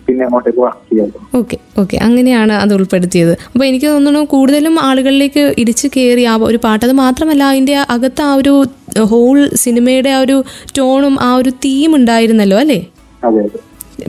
പിന്നെ 0.05 0.23
അങ്ങോട്ടേക്ക് 0.25 0.59
വർക്ക് 0.59 0.83
ചെയ്യാം. 0.89 1.09
ഓക്കെ 1.35 1.57
ഓക്കെ 1.81 1.97
അങ്ങനെയാണ് 1.97 2.53
അത് 2.53 2.73
ഉൾപ്പെടുത്തിയത്. 2.73 3.31
അപ്പോൾ 3.53 3.65
എനിക്ക് 3.65 3.87
തോന്നുന്നു 3.87 4.21
കൂടുതലും 4.33 4.75
ആളുകളിലേക്ക് 4.79 5.43
ഇടിച്ചു 5.61 5.87
കയറി 5.95 6.23
ആ 6.31 6.35
ഒരു 6.49 6.59
പാട്ട്. 6.65 6.85
അത് 6.85 6.95
മാത്രമല്ല 7.03 7.43
അതിന്റെ 7.43 7.75
അകത്ത് 7.95 8.21
ആ 8.21 8.33
ഒരു 8.33 8.53
ഹോൾ 9.11 9.49
സിനിമയുടെ 9.63 10.09
ആ 10.09 10.19
ഒരു 10.19 10.37
ടോണും 10.77 11.17
ആ 11.21 11.35
ഒരു 11.35 11.49
തീം 11.65 11.95
ഉണ്ടായിരുന്നല്ലോ 11.95 12.59
അല്ലേ? 12.63 12.79
അതെ 13.23 13.39
അതെ. 13.45 13.59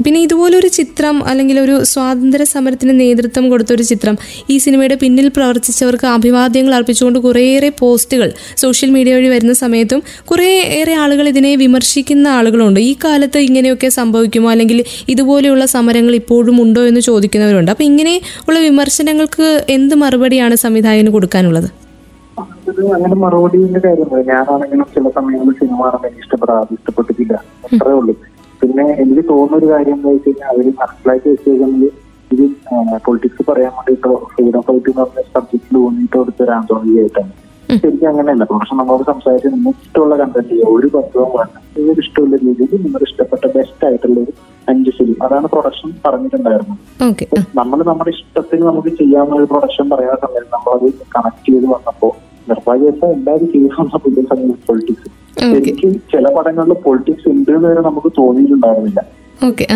പിന്നെ 0.05 0.21
ഇതുപോലൊരു 0.21 0.69
ചിത്രം 0.69 1.29
അല്ലെങ്കിൽ 1.29 1.61
ഒരു 1.61 1.85
സ്വാതന്ത്ര്യ 1.85 2.45
സമരത്തിന് 2.45 3.01
നേതൃത്വം 3.01 3.51
കൊടുത്ത 3.51 3.73
ഒരു 3.73 3.83
ചിത്രം 3.83 4.19
ഈ 4.51 4.59
സിനിമയുടെ 4.59 4.95
പിന്നിൽ 4.95 5.29
പ്രവർത്തിച്ചവർക്ക് 5.29 6.07
അഭിവാദ്യങ്ങൾ 6.07 6.75
അർപ്പിച്ചുകൊണ്ട് 6.75 7.19
കുറേയേറെ 7.19 7.73
പോസ്റ്റുകൾ 7.79 8.33
സോഷ്യൽ 8.57 8.91
മീഡിയ 8.91 9.15
വഴി 9.15 9.29
വരുന്ന 9.29 9.53
സമയത്തും 9.53 10.03
കുറേയേറെ 10.25 10.93
ആളുകൾ 10.93 11.29
ഇതിനെ 11.29 11.57
വിമർശിക്കുന്ന 11.57 12.29
ആളുകളുണ്ട്. 12.29 12.81
ഈ 12.81 12.97
കാലത്ത് 13.05 13.39
ഇങ്ങനെയൊക്കെ 13.39 13.89
സംഭവിക്കുമോ? 13.89 14.51
അല്ലെങ്കിൽ 14.51 14.85
ഇതുപോലെയുള്ള 15.09 15.67
സമരങ്ങൾ 15.67 16.15
ഇപ്പോഴും 16.15 16.63
ഉണ്ടോ 16.63 16.83
എന്ന് 16.83 17.01
ചോദിക്കുന്നവരുണ്ട്. 17.01 17.71
അപ്പം 17.71 17.85
ഇങ്ങനെ 17.85 18.21
ഉള്ള 18.49 18.59
വിമർശനങ്ങൾക്ക് 18.59 19.65
എന്ത് 19.69 19.95
മറുപടിയാണ് 19.95 20.55
സംവിധായകന് 20.55 21.11
കൊടുക്കാനുള്ളത്? 21.11 21.71
അങ്ങനെ 22.95 23.15
മറുപടിന്റെ 23.15 23.81
കാര്യം 23.85 24.29
ഞാനാണെങ്കിലും 24.29 24.87
ചില 24.95 25.09
സമയങ്ങളിൽ 25.09 25.53
സിനിമ 25.53 25.99
ഇഷ്ടപ്പെടാതെ 26.21 26.75
ഇഷ്ടപ്പെട്ടിട്ടില്ല. 26.75 27.45
അത്രേ 27.65 27.93
ഉള്ളൂ. 27.93 28.15
പിന്നെ 28.61 28.85
എനിക്ക് 29.03 29.25
തോന്നുന്ന 29.33 29.59
ഒരു 29.61 29.67
കാര്യം 29.73 29.97
എന്താ 29.99 30.11
വെച്ച് 30.15 30.29
കഴിഞ്ഞാൽ 30.29 30.49
അവർ 30.55 30.67
മനസ്സിലാക്കി 30.81 31.29
വെച്ചേക്കുന്നത് 31.33 31.89
ഇത് 32.31 32.45
പൊളിറ്റിക്സ് 33.05 33.45
പറയാൻ 33.51 33.73
വേണ്ടിട്ടോ 33.77 34.15
ഫ്രീഡം 34.33 34.63
ഫൈറ്റ് 34.69 34.91
എന്ന് 34.91 35.03
പറഞ്ഞ 35.03 35.23
സബ്ജക്റ്റിൽ 35.35 35.77
ഊന്നിട്ടോ 35.85 36.19
എടുത്ത 36.25 36.43
ഒരു 36.47 36.53
ആന്തോളികയായിട്ടാണ് 36.57 37.33
ശരിക്കും 37.81 38.09
അങ്ങനെയല്ല. 38.11 38.45
പക്ഷെ 38.51 38.75
നമ്മളോട് 38.81 39.03
സംസാരിച്ച് 39.11 39.49
നിങ്ങൾക്ക് 39.55 39.83
ഇഷ്ടമുള്ള 39.87 40.15
കണ്ടന്റ് 40.21 40.51
ചെയ്യുക. 40.51 40.69
ഒരു 40.77 40.89
ബന്ധവും 40.95 41.33
വേണ്ട. 41.39 41.57
നിങ്ങൾക്ക് 41.77 42.03
ഇഷ്ടമുള്ള 42.05 42.37
രീതിയിൽ 42.45 42.83
നിങ്ങൾ 42.85 43.03
ഇഷ്ടപ്പെട്ട 43.09 43.45
ബെസ്റ്റ് 43.57 43.85
ആയിട്ടുള്ള 43.89 44.17
ഒരു 44.25 44.33
അഞ്ച് 44.71 44.93
ഫിലിം 44.99 45.19
അതാണ് 45.27 45.47
പ്രൊഡക്ഷൻ 45.55 45.91
പറഞ്ഞിട്ടുണ്ടായിരുന്നത്. 46.07 46.79
നമ്മൾ 47.61 47.79
നമ്മുടെ 47.91 48.13
ഇഷ്ടത്തിന് 48.17 48.65
നമുക്ക് 48.71 48.93
ചെയ്യാവുന്ന 49.01 49.37
ഒരു 49.41 49.49
പ്രൊഡക്ഷൻ 49.53 49.87
പറയുന്ന 49.93 50.19
സമയത്ത് 50.25 50.51
നമ്മളത് 50.57 50.89
കണക്ട് 51.17 51.45
ചെയ്ത് 51.49 51.69
വന്നപ്പോ 51.75 52.11
നിർഭാഗ്യവശാൽ 52.51 53.11
എല്ലാവരും 53.19 53.49
ചെയ്യുന്ന 53.55 53.99
പുതിയ 54.05 54.23
സമയം 54.33 54.55
പൊളിറ്റിക്സ് 54.69 55.08
എനിക്ക് 55.47 55.89
ചില 56.13 56.27
പടങ്ങളിൽ 56.37 56.73
പൊളിറ്റിക്സ് 56.87 57.29
ഉണ്ട് 57.35 57.51
എന്ന് 57.57 57.69
വരെ 57.73 57.83
നമുക്ക് 57.89 58.11
തോന്നിയിട്ടുണ്ടായിരുന്നില്ല. 58.19 59.01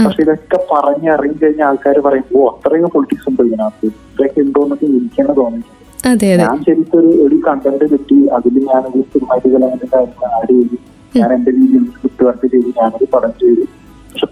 പക്ഷെ 0.07 0.23
ഇതൊക്കെ 0.25 0.59
പറഞ്ഞ് 0.73 1.09
ഇറങ്ങി 1.14 1.37
കഴിഞ്ഞ 1.42 1.62
ആൾക്കാർ 1.69 1.97
പറയും 2.07 2.25
ഓ 2.37 2.49
അത്രയും 2.52 2.90
പൊളിറ്റിക്സ് 2.95 3.28
ഉണ്ട് 3.31 3.42
ഇതിനകത്ത്. 3.49 3.88
ഇതൊക്കെ 4.14 4.40
ഉണ്ടോ 4.47 4.62
എന്നൊക്കെ 4.66 4.87
എനിക്കാണ് 5.00 5.35
തോന്നിയത്. 5.40 5.71
തോന്നിയിട്ടുണ്ട് 6.07 6.25
ഞാൻ 6.45 6.59
ശരിക്കും 6.69 6.99
ഒരു 7.00 7.11
ഒരു 7.26 7.37
കണ്ടന്റ് 7.47 7.87
കിട്ടി. 7.92 8.16
അതിൽ 8.37 8.54
ഞാനൊരു 8.71 9.02
സിനിമാറ്റിക് 9.12 9.54
എലമെന്റ് 9.59 9.88
ആഡ് 10.37 10.49
ചെയ്തു. 10.52 10.78
ഞാൻ 11.19 11.31
എന്റെ 11.37 11.50
രീതിയിൽ 11.59 11.85
സ്ക്രിപ്റ്റ് 11.95 12.25
വർക്ക് 12.28 12.47
ചെയ്ത് 12.54 12.69
ഞാനൊരു 12.81 13.07
പടം 13.14 13.33
ചെയ്തു. 13.42 13.64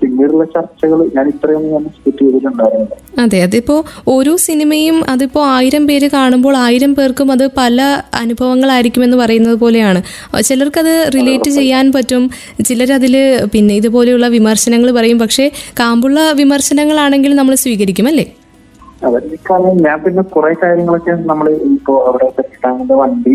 പിന്നീടുള്ള 0.00 0.44
ചർച്ചകൾ 0.54 0.98
ഞാൻ 1.16 1.28
ഇത്രയൊന്നും 1.28 1.72
ഞാൻ 1.72 1.84
ചെയ്തിട്ടുണ്ടായിരുന്നില്ല 2.20 2.96
അതെ 3.22 3.42
അതിപ്പോ 3.42 3.76
ഓരോ 4.08 4.36
സിനിമയും 4.36 4.96
അതിപ്പോ 5.08 5.40
ആയിരം 5.56 5.86
പേര് 5.86 6.10
കാണുമ്പോൾ 6.12 6.56
ആയിരം 6.56 6.94
പേർക്കും 6.94 7.32
അത് 7.32 7.44
പല 7.56 7.78
അനുഭവങ്ങളായിരിക്കും 8.14 9.04
എന്ന് 9.04 9.16
പറയുന്നത് 9.16 9.54
പോലെയാണ്. 9.54 10.00
ചിലർക്കത് 10.44 10.92
റിലേറ്റ് 11.14 11.50
ചെയ്യാൻ 11.50 11.92
പറ്റും. 11.92 12.22
ചിലരതിൽ 12.64 13.14
പിന്നെ 13.54 13.74
ഇതുപോലെയുള്ള 13.74 14.28
വിമർശനങ്ങൾ 14.28 14.90
പറയും. 14.90 15.18
പക്ഷേ 15.18 15.46
കാമ്പുള്ള 15.80 16.32
വിമർശനങ്ങളാണെങ്കിൽ 16.32 17.34
നമ്മൾ 17.34 17.54
സ്വീകരിക്കും 17.54 18.08
അല്ലേ? 18.08 18.26
ഞാൻ 19.84 19.96
പിന്നെ 20.04 20.22
കുറെ 20.34 20.52
കാര്യങ്ങളൊക്കെ 20.62 21.12
നമ്മൾ 21.30 21.46
ഇപ്പോ 21.74 21.94
അവിടെ 22.08 22.26
ടാങ്കിന്റെ 22.64 22.94
വണ്ടി 22.94 23.34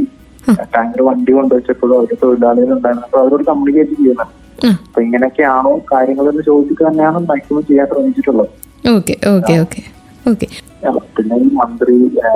ടാങ്കിന്റെ 0.74 1.04
വണ്ടി 1.04 1.32
കൊണ്ടുവച്ചപ്പോഴും 1.32 1.94
അവരുടെ 1.98 2.18
തൊഴിലാളികൾ 2.24 2.74
ഉണ്ടായിരുന്നപ്പോൾ 2.78 3.20
അവരോട് 3.20 3.44
കമ്മ്യൂണിക്കേറ്റ് 3.44 3.96
ചെയ്യുന്നത്. 4.00 4.26
ആ 4.26 4.45
അപ്പൊ 4.64 5.02
ഇങ്ങനെയൊക്കെയാണോ 5.02 5.82
കാര്യങ്ങളെന്ന് 5.94 6.44
ചോദിച്ചിട്ട് 6.44 6.88
തന്നെയാണ് 6.88 7.20
മാക്സിമം 7.28 7.66
ചെയ്യാൻ 7.66 7.88
ശ്രമിച്ചിട്ടുള്ളത്. 7.88 8.52
Okay 8.90 9.18
okay 9.28 9.60
okay 9.60 9.82
okay. 10.26 10.48
ആ, 10.86 10.92
പിന്നെ 11.18 11.36
ഈ 11.36 11.50
മന്ത്രി 11.54 11.96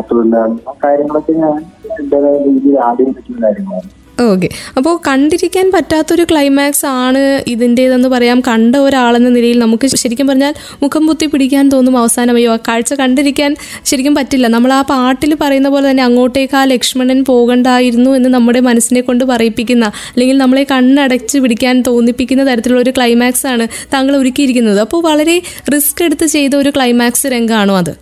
തൊഴിലാളി 0.09 0.55
കാര്യങ്ങളൊക്കെ 0.83 1.31
ഞാൻ 1.31 1.55
എന്റേതായ 1.99 2.37
രീതിയിൽ 2.43 2.79
ആദ്യം 2.79 3.13
പറ്റുന്ന 3.13 3.47
കാര്യങ്ങളാണ്. 3.47 3.89
ഓക്കെ. 4.19 4.49
അപ്പോൾ 4.77 4.99
കണ്ടിരിക്കാൻ 5.07 5.71
പറ്റാത്തൊരു 5.71 6.23
ക്ലൈമാക്സ് 6.31 6.85
ആണ് 6.85 7.43
ഇതിന്റേതെന്ന് 7.47 8.09
പറയാം. 8.09 8.41
കണ്ട 8.47 8.75
ഒരാളെന്ന 8.75 9.29
നിലയിൽ 9.29 9.59
നമുക്ക് 9.59 9.87
ശരിക്കും 9.87 10.27
പറഞ്ഞാൽ 10.27 10.53
മുഖം 10.83 11.07
പൊത്തി 11.07 11.25
പിടിക്കാൻ 11.25 11.69
തോന്നും 11.69 11.97
അവസാനം. 11.97 12.35
അയ്യോ 12.35 12.53
ആ 12.53 12.57
കാഴ്ച 12.67 12.93
കണ്ടിരിക്കാൻ 12.93 13.55
ശരിക്കും 13.85 14.15
പറ്റില്ല. 14.15 14.47
നമ്മൾ 14.47 14.73
ആ 14.73 14.81
പാട്ടിൽ 14.81 15.35
പറയുന്ന 15.41 15.69
പോലെ 15.69 15.89
തന്നെ 15.89 16.03
അങ്ങോട്ടേക്ക് 16.03 16.55
ആ 16.55 16.63
ലക്ഷ്മണൻ 16.63 17.25
പോകണ്ടായിരുന്നു 17.25 18.11
എന്ന് 18.11 18.29
നമ്മുടെ 18.29 18.59
മനസ്സിനെ 18.59 19.01
കൊണ്ട് 19.01 19.23
പറയിപ്പിക്കുന്ന 19.23 19.85
അല്ലെങ്കിൽ 19.85 20.37
നമ്മളെ 20.37 20.65
കണ്ണടച്ച് 20.71 21.37
പിടിക്കാൻ 21.37 21.81
തോന്നിപ്പിക്കുന്ന 21.81 22.51
തരത്തിലുള്ള 22.51 22.81
ഒരു 22.81 22.93
ക്ലൈമാക്സ് 22.97 23.47
ആണ് 23.47 23.67
താങ്കൾ 23.93 24.17
ഒരുക്കിയിരിക്കുന്നത്. 24.17 24.79
അപ്പോൾ 24.79 25.03
വളരെ 25.03 25.41
റിസ്ക് 25.73 26.03
എടുത്ത് 26.03 26.25
ചെയ്ത 26.25 26.55
ഒരു 26.55 26.69
ക്ലൈമാക്സ് 26.69 27.27
രംഗമാണോ 27.27 27.77
അത്? 27.77 27.93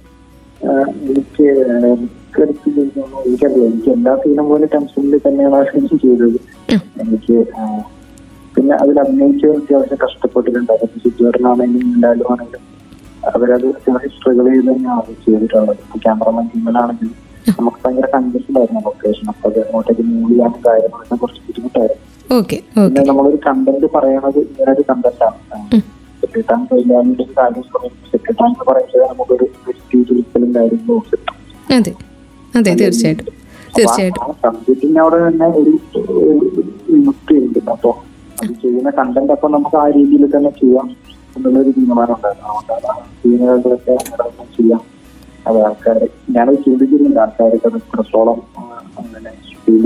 എനിക്ക് 1.09 1.47
റിസ്ക് 2.39 2.69
എടുത്ത് 2.69 2.69
ചെയ്യുന്നൊന്നും 2.69 3.19
എനിക്കറിയില്ല 3.23 3.67
എനിക്ക് 3.67 3.89
എല്ലാ 3.91 4.13
സീനും 4.21 4.47
പോലെ 4.49 4.67
ടെൻഷനിൽ 4.73 5.15
തന്നെയാണ് 5.25 5.59
എനിക്ക് 5.73 5.97
ചെയ്തത് 6.03 6.39
എനിക്ക് 7.03 7.37
പിന്നെ 8.55 8.73
അതിൽ 8.75 8.97
അഭിനയിച്ച് 8.99 9.47
അത്യാവശ്യം 9.53 9.99
കഷ്ടപ്പെട്ടിട്ടുണ്ട് 10.03 10.71
അതൊക്കെ 10.73 10.99
സിറ്റുവേഷനാണെങ്കിലും 10.99 11.89
എന്തായാലും 11.89 12.27
ആണെങ്കിലും 12.31 12.63
അവരത് 13.29 13.67
അത്യാവശ്യം 13.71 14.13
സ്ട്രഗിൾ 14.15 14.45
ചെയ്ത് 14.47 14.69
തന്നെയാണ് 14.69 15.15
ചെയ്തിട്ടുള്ളത് 15.25 15.73
ക്യാമറമാൻ 16.03 16.45
ടീമിലാണെങ്കിലും 16.53 17.15
നമുക്ക് 17.57 17.79
ഭയങ്കര 17.83 18.07
കൺഫ്യൂഷൻ 18.13 18.55
ആയിരുന്നു 18.59 18.81
ലൊക്കേഷൻ 18.85 19.27
അപ്പൊ 19.29 19.49
അത്. 19.49 19.59
അങ്ങോട്ടേക്ക് 19.63 20.03
മൂവ് 20.09 20.29
ചെയ്യാനും 20.31 20.61
കാര്യങ്ങളൊക്കെ 20.65 21.17
കുറച്ച് 21.17 21.41
ബുദ്ധിമുട്ടായിരുന്നു 21.47 22.03
പിന്നെ 22.87 23.03
നമ്മളൊരു 23.09 23.39
കണ്ടന്റ് 23.45 23.89
പറയണത് 23.93 24.39
ഇങ്ങനെ 24.43 24.71
ഒരു 24.71 24.85
കണ്ടന്റാണ് 24.89 25.79
കിട്ടാൻ 26.33 26.61
ഒരു 26.71 26.83
കാര്യം 27.37 27.63
സെക്രട്ടാൻ 28.11 28.49
എന്ന് 28.49 28.65
പറയുന്നത് 28.69 29.05
നമുക്കൊരു 29.11 29.45
സ്പീരിച്വലും 29.77 30.51
കാര്യങ്ങളും 30.55 31.03
കിട്ടും 31.11 32.06
അതെ 32.57 32.71
തീർച്ചയായിട്ടും. 32.75 33.27
തീർച്ചയായിട്ടും. 33.77 34.21
തന്നെ 35.23 35.47
ഒരു 35.59 35.73
വിമുക്തി 36.89 37.35
ഉണ്ട്. 37.39 37.59
അപ്പോ 37.71 37.91
ചെയ്യുന്ന 38.61 38.89
കണ്ടന്റ് 38.91 39.31
അപ്പൊ 39.31 39.47
നമുക്ക് 39.49 39.77
ആ 39.77 39.87
രീതിയിൽ 39.89 40.25
തന്നെ 40.35 40.51
ചെയ്യാം 40.59 40.87
എന്നുള്ളൊരു 41.35 41.71
തീരുമാനം 41.77 42.13
ഉണ്ടായിരുന്നു 42.15 42.49
അതുകൊണ്ടാണ് 42.49 42.87
ആ 42.91 42.95
സീനുകളിലൊക്കെ 43.17 43.93
ഇടപെട്ട് 44.05 44.45
ചെയ്യാം. 44.57 44.81
അത് 45.45 45.57
ആൾക്കാർ 45.65 45.97
ഞാനത് 46.29 46.57
ചിന്തിക്കുന്നുണ്ട്. 46.63 47.19
ആൾക്കാരൊക്കെ 47.19 47.67
അത് 47.67 47.77
എത്രത്തോളം 47.81 48.39
ആ, 48.57 48.63
അങ്ങനെ 49.01 49.31
ഫീൽ 49.57 49.85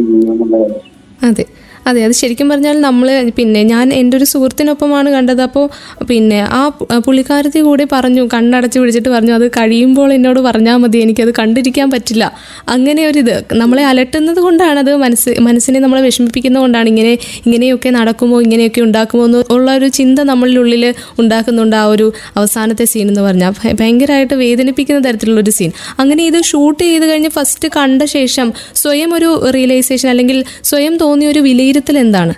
അതെ. 1.21 1.45
അതെ 1.85 2.03
അത് 2.03 2.11
ശരിക്കും 2.11 2.49
പറഞ്ഞാൽ 2.49 2.81
നമ്മൾ 2.81 3.07
പിന്നെ 3.35 3.63
ഞാൻ 3.63 3.93
എന്റെ 3.93 4.17
ഒരു 4.17 4.25
സുഹൃത്തിനൊപ്പമാണ് 4.25 5.09
കണ്ടത് 5.09 5.41
അപ്പോൾ 5.41 5.65
പിന്നെ 6.05 6.39
ആ 6.51 6.61
പുള്ളിക്കാരത്തി 7.05 7.59
കൂടെ 7.59 7.87
പറഞ്ഞു 7.91 8.29
കണ്ണടച്ച് 8.33 8.79
പിടിച്ചിട്ട് 8.79 9.09
പറഞ്ഞു 9.09 9.33
അത് 9.33 9.47
കഴിയുമ്പോൾ 9.49 10.13
എന്നോട് 10.13 10.39
പറഞ്ഞാൽ 10.39 10.77
മതി 10.77 10.97
എനിക്കത് 10.97 11.33
കണ്ടിരിക്കാൻ 11.39 11.91
പറ്റില്ല. 11.91 12.23
അങ്ങനെ 12.67 13.07
ഒരിത് 13.07 13.45
നമ്മളെ 13.53 13.83
അലട്ടുന്നത് 13.83 14.39
കൊണ്ടാണത് 14.39 14.95
മനസ്സ് 14.95 15.39
മനസ്സിനെ 15.39 15.79
നമ്മളെ 15.79 16.01
വിഷമിപ്പിക്കുന്നത് 16.01 16.61
കൊണ്ടാണ് 16.61 16.89
ഇങ്ങനെ 16.89 17.13
ഇങ്ങനെയൊക്കെ 17.45 17.89
നടക്കുമോ 17.89 18.41
ഇങ്ങനെയൊക്കെ 18.41 18.81
ഉണ്ടാക്കുമോ 18.81 19.25
എന്ന് 19.25 19.43
ഉള്ള 19.49 19.71
ഒരു 19.71 19.87
ചിന്ത 19.87 20.19
നമ്മളുടെ 20.21 20.59
ഉള്ളിൽ 20.59 20.85
ഉണ്ടാക്കുന്നുണ്ട് 21.19 21.75
ആ 21.75 21.85
ഒരു 21.85 22.07
അവസാനത്തെ 22.37 22.85
സീൻ 22.85 23.07
എന്ന് 23.07 23.21
പറഞ്ഞാൽ. 23.21 23.51
ഭയങ്കരമായിട്ട് 23.81 24.33
വേദനിപ്പിക്കുന്ന 24.35 25.01
തരത്തിലുള്ള 25.07 25.41
ഒരു 25.41 25.49
സീൻ 25.49 25.71
അങ്ങനെ 25.99 26.23
ഇത് 26.23 26.41
ഷൂട്ട് 26.43 26.83
ചെയ്ത് 26.83 27.05
കഴിഞ്ഞ് 27.05 27.29
ഫസ്റ്റ് 27.29 27.69
കണ്ട 27.77 28.03
ശേഷം 28.15 28.47
സ്വയം 28.75 29.13
ഒരു 29.13 29.29
റിയലൈസേഷൻ 29.55 30.09
അല്ലെങ്കിൽ 30.09 30.37
സ്വയം 30.63 30.97
തോന്നിയ 30.97 31.27
ഒരു 31.27 31.39
വിലയിരുത്തൽ 31.39 31.69
എന്താണ്? 31.77 32.33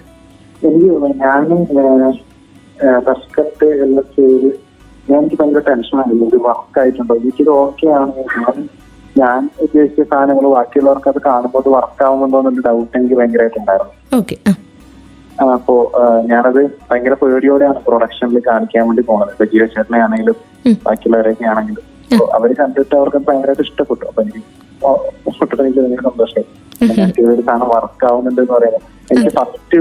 എനിക്ക് 0.61 0.89
ഞാൻ 1.23 1.39
എല്ലാം 3.83 4.05
ചെയ്ത് 4.15 4.49
ഞാൻ 5.09 5.19
എനിക്ക് 5.19 5.37
ഭയങ്കര 5.39 5.61
ടെൻഷനായിരുന്നു 5.69 6.25
ഇത് 6.25 6.37
വർക്ക് 6.47 6.79
ആയിട്ടുണ്ടോ. 6.79 7.15
എനിക്കിത് 7.15 7.49
ഓക്കെ 7.49 7.87
ആണ്. 7.87 8.11
ഞാൻ 8.37 8.55
ഞാൻ 9.17 9.49
ഉദ്ദേശിച്ച 9.61 10.01
സാധനങ്ങൾ 10.11 10.45
ബാക്കിയുള്ളവർക്ക് 10.53 11.09
അത് 11.09 11.19
കാണുമ്പോൾ 11.25 11.59
അത് 11.63 11.69
വർക്ക് 11.69 12.03
ആവുന്നുണ്ടോ 12.05 12.37
എന്നൊരു 12.39 12.61
ഡൗട്ട് 12.67 12.93
എനിക്ക് 12.97 13.15
ഭയങ്കരമായിട്ടുണ്ടായിരുന്നു 13.19 14.53
അപ്പോ 15.55 15.75
ഞാനത് 16.31 16.59
ഭയങ്കര 16.89 17.13
പേടിയോടെയാണ് 17.21 17.79
പ്രൊഡക്ഷനിൽ 17.87 18.41
കാണിക്കാൻ 18.47 18.83
വേണ്ടി 18.87 19.03
പോണത്. 19.09 19.31
ഇപ്പൊ 19.35 19.45
ജിയോ 19.51 19.65
ചേട്ടനെ 19.75 19.99
ആണെങ്കിലും. 20.05 20.35
ബാക്കിയുള്ളവരെയൊക്കെ 20.87 21.45
ആണെങ്കിലും. 21.53 21.83
അവർ 22.37 22.49
കണ്ടിട്ട് 22.59 22.95
അവർക്ക് 22.95 23.17
ഭയങ്കരമായിട്ട് 23.27 23.63
ഇഷ്ടപ്പെട്ടു. 23.67 24.05
അപ്പൊ 24.09 24.21
എനിക്ക് 24.21 24.41
ഇഷ്ടപ്പെട്ടു 25.31 25.61
എനിക്ക് 25.63 25.79
ഭയങ്കര 25.79 26.01
സന്തോഷമായി. 26.09 26.47
ഒരു 27.31 27.41
സാധനം 27.47 27.67
വർക്ക് 27.75 28.05
ആവുന്നുണ്ട് 28.11 28.41
എന്ന് 28.41 28.53
പറയുന്നത് 28.53 28.81
എനിക്ക് 29.13 29.33
ഫസ്റ്റ് 29.37 29.79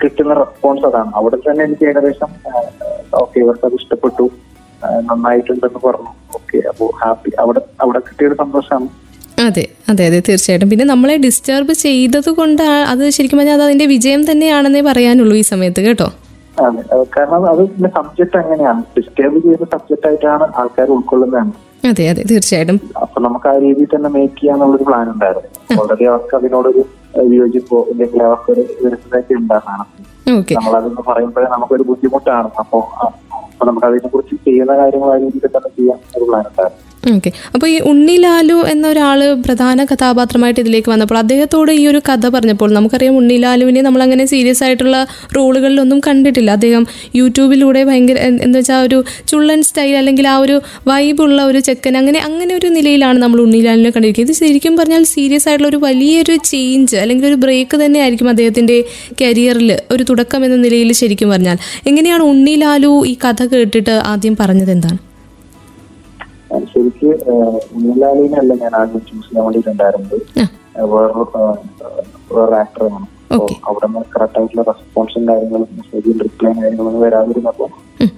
കിട്ടുന്ന 0.00 0.32
റെസ്പോൺസ് 0.42 0.84
അതാണ്. 0.88 1.10
അവിടെ 1.18 1.36
തന്നെ 1.46 1.62
എനിക്ക് 1.68 1.84
ഏകദേശം 1.90 2.30
ഓക്കെ 3.22 3.36
ഇവർക്ക് 3.42 3.66
അത് 3.68 3.76
ഇഷ്ടപ്പെട്ടു. 3.80 4.24
നന്നായിട്ടുണ്ടെന്ന് 5.10 5.80
പറഞ്ഞു. 5.88 6.10
ഓക്കെ 6.38 6.58
അപ്പോ 6.70 6.86
ഹാപ്പി 7.02 7.30
അവിടെ 7.44 7.60
അവിടെ 7.84 8.00
കിട്ടിയൊരു 8.08 8.38
സന്തോഷമാണ് 8.44 8.88
അതെ 9.46 9.64
അതെ 9.90 10.04
അതെ 10.08 10.18
തീർച്ചയായിട്ടും. 10.28 10.68
പിന്നെ 10.70 10.84
നമ്മളെ 10.92 11.16
ഡിസ്റ്റർബ് 11.24 11.72
ചെയ്തത് 11.82 12.30
കൊണ്ട് 12.38 12.62
അത് 12.92 13.02
ശരിക്കും 13.16 13.38
പറഞ്ഞാൽ 13.40 13.56
അത് 13.58 13.64
അതിന്റെ 13.66 13.86
വിജയം 13.92 14.22
തന്നെയാണെന്നേ 14.30 14.82
പറയാനുള്ളൂ 14.88 15.34
ഈ 15.42 15.44
സമയത്ത് 15.50 15.80
കേട്ടോ? 15.86 16.08
അതെ 16.66 16.82
കാരണം 17.16 17.44
അത് 17.52 17.62
പിന്നെ 17.74 17.90
സബ്ജക്ട് 17.98 18.36
അങ്ങനെയാണ്. 18.42 18.80
ഡിസ്റ്റർബ് 18.96 19.38
ചെയ്യുന്ന 19.44 19.66
സബ്ജക്റ്റ് 19.74 20.08
ആയിട്ടാണ് 20.10 20.46
ആൾക്കാർ 20.60 20.90
ഉൾക്കൊള്ളുന്നതാണ്. 20.96 21.52
അതെ 21.90 22.04
അതെ 22.12 22.22
തീർച്ചയായിട്ടും. 22.30 22.78
അപ്പൊ 23.04 23.18
നമുക്ക് 23.26 23.48
ആ 23.52 23.54
രീതിയിൽ 23.64 23.90
തന്നെ 23.94 24.08
മേക്ക് 24.16 24.38
ചെയ്യാന്നുള്ളൊരു 24.40 24.86
പ്ലാൻ 24.88 25.06
ഉണ്ടായിരുന്നു. 25.14 25.50
ഓൾറെഡി 25.80 26.06
അവർക്ക് 26.12 26.34
അതിനോടൊരു 26.38 26.82
വിയോജിപ്പോ 27.14 27.86
ഇല്ലെങ്കിൽ 27.90 28.22
അവർക്കൊരു 28.22 28.60
വിരുദ്ധതയൊക്കെ 28.84 29.34
ഉണ്ടാകാണ് 29.34 29.84
ഓക്കെ. 30.38 30.54
നമ്മളതൊന്ന് 30.54 31.02
പറയുമ്പോഴേ 31.06 31.46
നമുക്കൊരു 31.48 31.82
ബുദ്ധിമുട്ടാണ്. 31.82 32.50
അപ്പോ 32.58 32.78
അപ്പൊ 33.32 33.66
നമുക്ക് 33.66 33.86
അതിനെ 33.86 34.08
കുറിച്ച് 34.08 34.36
ചെയ്യുന്ന 34.44 34.76
കാര്യങ്ങൾ 34.76 35.10
ആ 35.10 35.16
രീതിയിൽ 35.16 35.46
തന്നെ 35.46 35.70
ചെയ്യാൻ 35.76 35.98
ഒരു 36.16 36.24
പ്ലാൻ 36.24 36.44
ഉണ്ടായിരുന്നു. 36.46 36.97
ഓക്കെ 37.02 37.30
അപ്പോൾ 37.54 37.68
ഈ 37.68 37.76
ഉണ്ണി 37.80 38.16
ലാലു 38.22 38.56
എന്ന 38.70 38.88
ഒരാൾ 38.88 39.20
പ്രധാന 39.44 39.84
കഥാപാത്രമായിട്ട് 39.90 40.60
ഇതിലേക്ക് 40.60 40.90
വന്നപ്പോൾ 40.92 41.18
അദ്ദേഹത്തോട് 41.18 41.72
ഈ 41.72 41.86
ഒരു 41.86 42.00
കഥ 42.08 42.28
പറഞ്ഞപ്പോൾ 42.28 42.70
നമുക്കറിയാം 42.72 43.16
ഉണ്ണി 43.16 43.36
ലാലുവിനെ 43.36 43.80
നമ്മൾ 43.80 44.02
അങ്ങനെ 44.02 44.24
സീരിയസ് 44.24 44.64
ആയിട്ടുള്ള 44.64 44.96
റോളുകളിലൊന്നും 45.36 46.00
കണ്ടിട്ടില്ല. 46.00 46.50
അദ്ദേഹം 46.50 46.86
യൂട്യൂബിലൂടെ 47.14 47.84
ഭയങ്കര 47.84 48.18
എന്താ 48.46 48.58
വെച്ചാൽ 48.58 48.82
ഒരു 48.88 49.04
ചുള്ളൻ 49.32 49.62
സ്റ്റൈൽ 49.62 49.94
അല്ലെങ്കിൽ 49.96 50.28
ആ 50.28 50.36
ഒരു 50.38 50.60
വൈബുള്ള 50.90 51.42
ഒരു 51.42 51.58
ചെക്കൻ 51.58 51.96
അങ്ങനെ 51.96 52.18
അങ്ങനെ 52.18 52.54
ഒരു 52.54 52.66
നിലയിലാണ് 52.66 53.18
നമ്മൾ 53.18 53.40
ഉണ്ണി 53.40 53.58
ഉണ്ണിലാലിനെ 53.58 53.90
കണ്ടിരിക്കുന്നത്. 53.90 54.30
ഇത് 54.30 54.40
ശരിക്കും 54.42 54.76
പറഞ്ഞാൽ 54.76 55.02
സീരിയസ് 55.04 55.46
ആയിട്ടുള്ള 55.48 55.68
ഒരു 55.68 55.78
വലിയൊരു 55.86 56.34
ചേഞ്ച് 56.50 56.96
അല്ലെങ്കിൽ 56.96 57.26
ഒരു 57.26 57.34
ബ്രേക്ക് 57.34 57.76
തന്നെ 57.84 58.00
ആയിരിക്കും 58.00 58.28
അദ്ദേഹത്തിന്റെ 58.28 58.84
കരിയറിൽ 59.22 59.76
ഒരു 59.90 60.02
തുടക്കം 60.02 60.44
എന്ന 60.44 60.56
നിലയിൽ 60.56 60.92
ശരിക്കും 60.92 61.30
പറഞ്ഞാൽ. 61.34 61.58
എങ്ങനെയാണ് 61.86 62.22
ഉണ്ണി 62.22 62.54
ലാലു 62.54 63.04
ഈ 63.12 63.16
കഥ 63.26 63.42
കേട്ടിട്ട് 63.54 63.90
ആദ്യം 63.90 64.36
പറഞ്ഞത് 64.40 64.70
എന്താണ്? 64.70 65.07
ശരിക്ക് 66.70 67.08
ഉണ്ണിലാലിനല്ല 67.74 68.52
ഞാൻ 68.62 68.74
ആദ്യം 68.76 69.02
ചൂസ് 69.08 69.26
ചെയ്യാൻ 69.26 69.44
വേണ്ടിയിട്ടുണ്ടായിരുന്നത്. 69.46 70.16
വേറൊരു 70.92 71.24
വേറൊരു 72.30 72.56
ആക്ടറാണ് 72.56 73.06
അവിടെ 73.68 73.86
നിന്ന് 73.86 74.02
കറക്റ്റ് 74.12 74.38
ആയിട്ടുള്ള 74.40 74.62
റെസ്പോൺസും 74.70 75.24
കാര്യങ്ങളും 75.28 75.68
മെസ്സേജും 75.78 76.18
റിപ്ലൈ 76.22 76.52
കാര്യങ്ങളൊന്നും 76.58 77.02
വരാതിരുന്നപ്പോ 77.02 77.66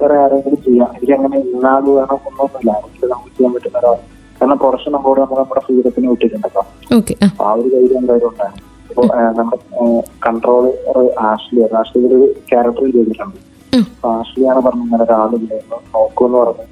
വേറെ 0.00 0.16
ആരെങ്കിലും 0.22 0.60
ചെയ്യാം. 0.66 0.90
എനിക്ക് 0.94 1.14
അങ്ങനെ 1.16 1.36
ഇന്നാൾ 1.46 1.84
വേണം 1.90 2.18
ഒന്നൊന്നുമില്ല 2.28 2.70
ആരെങ്കിലും 2.76 3.10
നമുക്ക് 3.12 3.32
ചെയ്യാൻ 3.36 3.52
പറ്റുന്ന 3.54 3.78
ഒരാൾ 3.80 3.96
കാരണം 4.40 4.58
കുറച്ച് 4.58 4.88
നമ്മളോട് 4.88 5.20
നമ്മൾ 5.20 5.38
നമ്മുടെ 5.40 5.62
ഫ്രീഡത്തിന് 5.66 6.08
വിട്ടിട്ടുണ്ടല്ലോ 6.12 6.62
ആ. 7.40 7.52
ഒരു 7.54 7.68
ധൈര്യം 7.74 7.98
എന്തായാലും 7.98 8.28
ഉണ്ടായിരുന്നു. 8.30 8.66
അപ്പൊ 8.90 9.02
നമ്മുടെ 9.38 9.58
കൺട്രോൾ 10.26 10.64
ആഷ്ലി 11.26 11.60
ആഷ്ലിയുടെ 11.80 12.14
ഒരു 12.14 12.28
ക്യാരക്ടർ 12.50 12.84
ചെയ്തിട്ടുണ്ട്. 12.88 13.38
ആഷ്ലിയാണ് 14.12 14.60
പറഞ്ഞു 14.66 14.84
ഇങ്ങനെ 14.86 15.04
ഒരാളില്ലായിരുന്നു 15.04 15.78
നോക്കൂന്ന് 15.94 16.38
പറഞ്ഞു. 16.38 16.64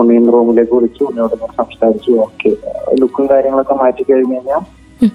ഉണ്ണീന്ന് 0.00 0.30
റൂമിലേക്ക് 0.36 0.74
വിളിച്ചു 0.76 1.02
ഉണ്ണിയോട് 1.08 1.34
ഞാൻ 1.42 1.52
സംസാരിച്ചു 1.60 2.12
ഓക്കെ 2.26 2.50
ലുക്കും 3.00 3.26
കാര്യങ്ങളൊക്കെ 3.32 3.74
മാറ്റി 3.82 4.02
കഴിഞ്ഞു 4.10 4.34
കഴിഞ്ഞാൽ 4.36 4.62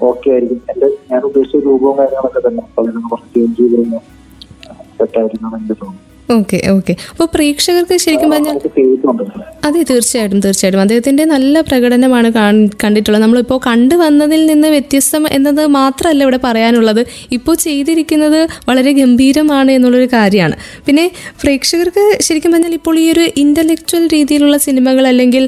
ഓക്കെ 0.09 0.27
ആയിരിക്കും. 0.33 0.59
എന്റെ 0.71 0.87
ഞാൻ 1.11 1.21
ഉദ്ദേശിച്ച 1.27 1.63
രൂപവും 1.67 1.95
കാര്യങ്ങളൊക്കെ 1.99 2.41
തന്നെ. 2.47 2.61
അപ്പൊ 2.67 2.81
അതിനൊന്ന് 2.83 3.09
കുറച്ച് 3.11 3.33
ചേഞ്ച് 3.35 3.57
ചെയ്ത് 3.59 3.75
കഴിഞ്ഞാൽ 3.77 4.03
സെറ്റായിരുന്നു 4.97 5.55
എനിക്ക് 5.57 5.77
തോന്നുന്നു. 5.81 6.05
ഓക്കെ 6.29 6.57
ഓക്കെ 6.73 6.93
അപ്പോൾ 7.11 7.27
പ്രേക്ഷകർക്ക് 7.35 7.95
ശരിക്കും 8.05 8.29
പറഞ്ഞാൽ 8.33 8.57
അതെ 9.67 9.81
തീർച്ചയായിട്ടും 9.89 10.39
തീർച്ചയായിട്ടും. 10.43 10.81
അദ്ദേഹത്തിന്റെ 10.83 11.23
നല്ല 11.31 11.61
പ്രകടനമാണ് 11.67 12.29
കണ്ടിട്ടുള്ളത്. 12.83 13.21
നമ്മളിപ്പോൾ 13.23 13.59
കണ്ടു 13.67 13.95
വന്നതിൽ 14.01 14.41
നിന്ന് 14.49 14.67
വ്യത്യസ്തം 14.67 15.23
എന്നത് 15.37 15.61
മാത്രമല്ല 15.77 16.23
ഇവിടെ 16.25 16.39
പറയാനുള്ളത്. 16.45 17.01
ഇപ്പോൾ 17.37 17.55
ചെയ്തിരിക്കുന്നത് 17.65 18.39
വളരെ 18.69 18.91
ഗംഭീരമാണ് 18.99 19.71
എന്നുള്ളൊരു 19.77 20.09
കാര്യമാണ്. 20.13 20.55
പിന്നെ 20.87 21.05
പ്രേക്ഷകർക്ക് 21.41 22.03
ശരിക്കും 22.27 22.53
പറഞ്ഞാൽ 22.55 22.73
ഇപ്പോൾ 22.79 22.97
ഈ 23.03 23.05
ഒരു 23.11 23.25
ഇന്റലക്ച്വൽ 23.43 24.05
രീതിയിലുള്ള 24.15 24.57
സിനിമകൾ 24.67 25.03
അല്ലെങ്കിൽ 25.11 25.43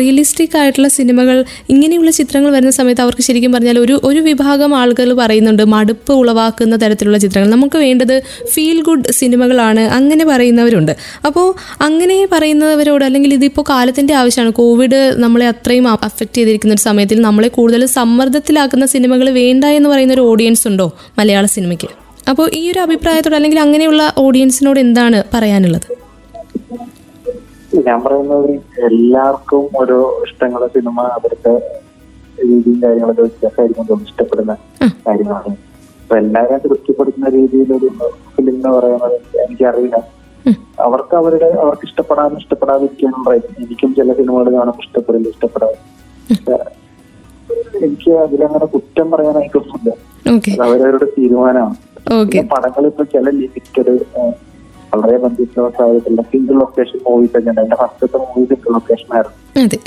റിയലിസ്റ്റിക് 0.00 0.56
ആയിട്ടുള്ള 0.60 0.90
സിനിമകൾ 0.98 1.36
ഇങ്ങനെയുള്ള 1.74 2.10
ചിത്രങ്ങൾ 2.20 2.50
വരുന്ന 2.56 2.74
സമയത്ത് 2.80 3.04
അവർക്ക് 3.06 3.26
ശരിക്കും 3.28 3.52
പറഞ്ഞാൽ 3.56 3.78
ഒരു 3.78 3.96
ഒരു 4.10 4.20
വിഭാഗം 4.20 4.70
ആളുകൾ 4.80 5.08
പറയുന്നുണ്ട് 5.22 5.64
മടുപ്പ് 5.74 6.12
ഉളവാക്കുന്ന 6.12 6.76
തരത്തിലുള്ള 6.84 7.18
ചിത്രങ്ങൾ. 7.18 7.50
നമുക്ക് 7.56 7.78
വേണ്ടത് 7.86 8.16
ഫീൽ 8.54 8.78
ഗുഡ് 8.82 9.12
സിനിമകളാണ് 9.20 9.82
അങ്ങനെ 9.98 10.24
പറയുന്നവരുണ്ട്. 10.32 10.92
അപ്പോൾ 11.26 11.46
അങ്ങനെ 11.88 12.18
പറയുന്നവരോട് 12.32 13.04
അല്ലെങ്കിൽ 13.04 13.38
ഇതിപ്പോൾ 13.40 13.64
കാലത്തിന്റെ 13.68 14.14
ആവശ്യമാണ്. 14.14 14.52
കോവിഡ് 14.52 15.14
നമ്മളെ 15.16 15.46
അത്രയും 15.48 15.88
അഫക്റ്റ് 15.88 16.36
ചെയ്തിരിക്കുന്ന 16.36 16.74
ഒരു 16.74 16.80
സമയത്തിൽ 16.80 17.20
നമ്മളെ 17.20 17.48
കൂടുതൽ 17.48 17.86
സമ്മർദ്ദത്തിലാക്കുന്ന 17.86 18.86
സിനിമകൾ 18.86 19.30
വേണ്ട 19.30 19.64
എന്ന് 19.64 19.88
പറയുന്ന 19.88 20.14
ഒരു 20.14 20.20
ഓഡിയൻസ് 20.20 20.68
ഉണ്ടോ 20.68 20.86
മലയാള 21.18 21.46
സിനിമയ്ക്ക്? 21.46 21.88
അപ്പോൾ 22.30 22.50
ഈ 22.54 22.70
ഒരു 22.72 22.78
അഭിപ്രായത്തോട് 22.78 23.34
അല്ലെങ്കിൽ 23.34 23.60
അങ്ങനെയുള്ള 23.60 24.02
ഓഡിയൻസിനോട് 24.18 24.80
എന്താണ് 24.80 25.24
പറയാനുള്ളത്? 25.34 25.88
ഞാൻ 27.88 28.00
പറയുന്നത് 28.00 28.50
എല്ലാവർക്കും 28.84 29.64
ഓരോ 29.74 29.98
ഇഷ്ടങ്ങളെ 30.26 30.66
സിനിമ 30.66 31.00
അവരുടെ 31.00 31.54
രീതിയും 32.44 32.82
കാര്യങ്ങളൊക്കെ 32.82 33.22
വ്യത്യാസമായിരിക്കും 33.22 34.04
ഇഷ്ടപ്പെടുന്ന 34.08 34.56
കാര്യങ്ങളാണ്. 35.06 35.52
അപ്പൊ 36.02 36.16
എല്ലാവരെയും 36.16 36.60
തൃപ്തിപ്പെടുത്തുന്ന 36.60 37.28
രീതിയിലൊരു 37.28 37.88
ഫിലിം 38.36 38.54
എന്ന് 38.54 38.68
പറയുന്നത് 38.68 39.18
എനിക്കറിയില്ല. 39.46 40.19
അവർക്ക് 40.80 41.14
അവരുടെ 41.16 41.46
അവർക്ക് 41.46 41.86
ഇഷ്ടപ്പെടാനും 41.86 42.38
ഇഷ്ടപ്പെടാതിരിക്കാനും 42.38 43.24
റൈറ്റ് 43.30 43.46
എനിക്കും 43.58 43.94
ചില 43.94 44.12
സിനിമകൾ 44.12 44.52
കാണുമ്പോൾ 44.52 44.82
ഇഷ്ടപ്പെടില്ല 44.82 45.28
ഇഷ്ടപ്പെടാതെ. 45.28 45.78
എനിക്ക് 47.84 48.10
അതിലങ്ങനെ 48.10 48.66
കുറ്റം 48.66 49.10
പറയാനായിട്ടൊന്നുമില്ല. 49.10 49.90
അവരവരുടെ 50.62 51.04
തീരുമാനമാണ്. 51.04 51.76
പടങ്ങൾ 52.52 52.86
ഇപ്പൊ 52.86 53.04
ചില 53.04 53.30
ലിമിറ്റഡ് 53.30 53.92
വളരെ 54.94 55.16
ബന്ധിച്ചിട്ടുള്ള 55.18 55.70
സാഹചര്യത്തിലുള്ള 55.70 56.22
സിംഗിൾ 56.22 56.54
ലൊക്കേഷൻ 56.54 56.98
മൂവീസ് 57.10 57.38
ഒക്കെ 57.38 57.50
ഉണ്ട് 57.50 57.60
എന്റെ 57.60 57.76
ഫസ്റ്റത്തെ 57.76 58.16
മൂവി 58.16 58.44
സിംഗിൾ 58.44 58.72
ലൊക്കേഷൻ 58.72 59.14
ആയിരുന്നു. 59.14 59.78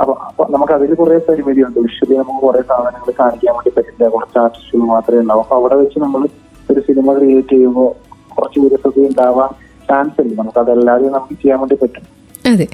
അപ്പൊ 0.00 0.12
അപ്പൊ 0.14 0.46
നമുക്ക് 0.50 0.72
അതിൽ 0.72 0.94
കുറെ 0.94 1.18
പരിമിതിയുണ്ട്. 1.28 1.78
വിഷ്വലി 1.78 2.16
നമുക്ക് 2.16 2.40
കുറെ 2.40 2.62
സാധനങ്ങൾ 2.62 3.12
കാണിക്കാൻ 3.20 3.54
വേണ്ടി 3.54 3.70
പറ്റില്ല. 3.76 4.08
കുറച്ച് 4.08 4.38
ആർട്ടിസ്റ്റുകൾ 4.38 4.84
മാത്രമേ 4.84 5.20
ഉണ്ടാവും. 5.20 5.40
അപ്പൊ 5.40 5.56
അവിടെ 5.56 5.74
വെച്ച് 5.74 5.98
നമ്മൾ 5.98 6.28
ഒരു 6.70 6.80
സിനിമ 6.80 7.18
ക്രിയേറ്റ് 7.18 7.48
ചെയ്യുമ്പോൾ 7.48 8.09
കുറച്ച് 8.40 8.60
വിരസത 8.64 9.06
ഉണ്ടാവാൻ 9.10 9.50
ചാൻസ് 9.90 10.20
ഉണ്ട്. 10.22 10.34
നമുക്ക് 10.40 10.60
അതല്ലാതെ 10.64 11.08
നമുക്ക് 11.16 11.36
ചെയ്യാൻ 11.42 11.58
വേണ്ടി 11.62 11.78
പറ്റും. 11.82 12.04
അതെ 12.52 12.66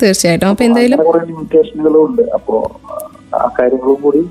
തീർച്ചയായിട്ടും. 0.00 0.48
അപ്പൊ 0.52 0.64
എന്തായാലും 0.68 0.96
അങ്ങനെ 1.00 1.10
കുറെ 1.12 1.26
ലിമിറ്റേഷനുകളും 1.30 2.00
ഉണ്ട്. 2.08 2.24
അപ്പോ 2.38 2.54
ആ 3.36 3.46
കാര്യങ്ങളും 3.58 4.00
കൂടി 4.06 4.22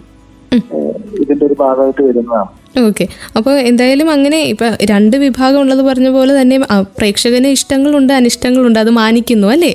ഇതിന്റെ 1.21 1.43
ഒരു 1.47 1.55
ഭാഗമായിട്ട് 1.61 2.01
വരുന്നതാണ്. 2.07 2.49
ഓക്കെ. 2.87 3.05
അപ്പോൾ 3.37 3.53
എന്തായാലും 3.69 4.07
അങ്ങനെ 4.15 4.39
ഇപ്പൊ 4.51 4.67
രണ്ട് 4.91 5.15
വിഭാഗം 5.23 5.59
ഉള്ളത് 5.63 5.81
പറഞ്ഞ 5.87 6.09
പോലെ 6.17 6.33
തന്നെ 6.39 6.57
പ്രേക്ഷകന് 6.99 7.49
ഇഷ്ടങ്ങളുണ്ട് 7.57 8.13
അനിഷ്ടങ്ങളുണ്ട് 8.19 8.79
അത് 8.83 8.91
മാനിക്കുന്നു 8.99 9.47
അല്ലേ? 9.55 9.71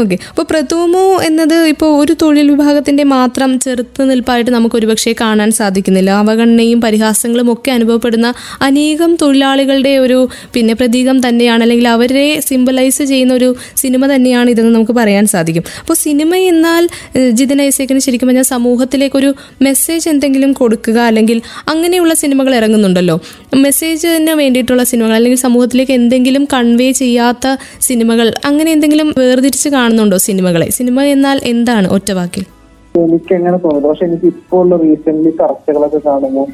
ഓക്കെ. 0.00 0.16
അപ്പോൾ 0.30 0.44
പ്രഥമോ 0.50 1.04
എന്നത് 1.28 1.54
ഇപ്പോൾ 1.72 1.90
ഒരു 2.00 2.12
തൊഴിൽ 2.22 2.50
വിഭാഗത്തിന്റെ 2.50 3.04
മാത്രം 3.12 3.50
ചെറുത്ത് 3.64 4.02
നിൽപ്പായിട്ട് 4.10 4.50
നമുക്ക് 4.50 4.76
ഒരുപക്ഷെ 4.76 5.14
കാണാൻ 5.20 5.50
സാധിക്കുന്നില്ല. 5.50 6.10
അവഗണനയും 6.22 6.80
പരിഹാസങ്ങളും 6.80 7.52
ഒക്കെ 7.52 7.70
അനുഭവപ്പെടുന്ന 7.70 8.28
അനേകം 8.68 9.16
തൊഴിലാളികളുടെ 9.22 9.92
ഒരു 9.98 10.18
പിന്നെ 10.54 10.74
പ്രതീകം 10.74 11.28
തന്നെയാണ്. 11.28 11.62
അല്ലെങ്കിൽ 11.62 11.88
അവരെ 11.88 12.26
സിംബലൈസ് 12.48 13.02
ചെയ്യുന്ന 13.02 13.34
ഒരു 13.34 13.48
സിനിമ 13.82 14.02
തന്നെയാണ് 14.14 14.50
ഇതെന്ന് 14.50 14.74
നമുക്ക് 14.74 14.92
പറയാൻ 14.92 15.26
സാധിക്കും. 15.26 15.64
അപ്പോൾ 15.80 15.98
സിനിമ 16.04 16.34
എന്നാൽ 16.52 16.84
ജിതിൻ 17.32 17.62
ഐസേക്കിന് 17.62 17.98
ശരിക്കും 17.98 18.28
പറഞ്ഞാൽ 18.28 18.48
സമൂഹത്തിലേക്കൊരു 18.54 19.34
മെസ്സേജ് 19.68 20.08
എന്തെങ്കിലും 20.08 20.52
കൊടുക്കുക 20.52 20.98
അല്ലെങ്കിൽ 21.10 21.40
അങ്ങനെയുള്ള 21.68 22.14
സിനിമകൾ 22.14 22.54
ഇറങ്ങുന്നുണ്ടല്ലോ. 22.60 23.16
മെസ്സേജിന് 23.56 24.32
വേണ്ടിയിട്ടുള്ള 24.40 24.82
സിനിമകൾ 24.84 25.14
അല്ലെങ്കിൽ 25.14 25.38
സമൂഹത്തിലേക്ക് 25.38 25.92
എന്തെങ്കിലും 25.92 26.44
കൺവേ 26.54 26.92
ചെയ്യാത്ത 26.92 27.54
സിനിമകൾ 27.80 28.32
അങ്ങനെ 28.44 28.70
എന്തെങ്കിലും 28.70 29.08
വേർതിരിച്ച് 29.18 29.68
കാണുന്നുണ്ടോ 29.68 30.16
സിനിമകളെ? 30.16 30.68
സിനിമ 30.70 31.02
എന്നാൽ 31.14 31.40
എന്താണ് 31.44 31.88
ഒറ്റവാക്കിൽ 31.88 32.46
എനിക്ക് 32.94 33.32
എങ്ങനെ 33.34 33.56
തോന്നുന്നു. 33.56 33.88
പക്ഷെ 33.88 34.04
എനിക്ക് 34.04 34.26
ഇപ്പോൾ 34.26 34.60
ഉള്ള 34.62 34.76
റീസെന്റ് 34.76 35.30
ചർച്ചകളൊക്കെ 35.40 36.00
കാണുമ്പോൾ 36.06 36.48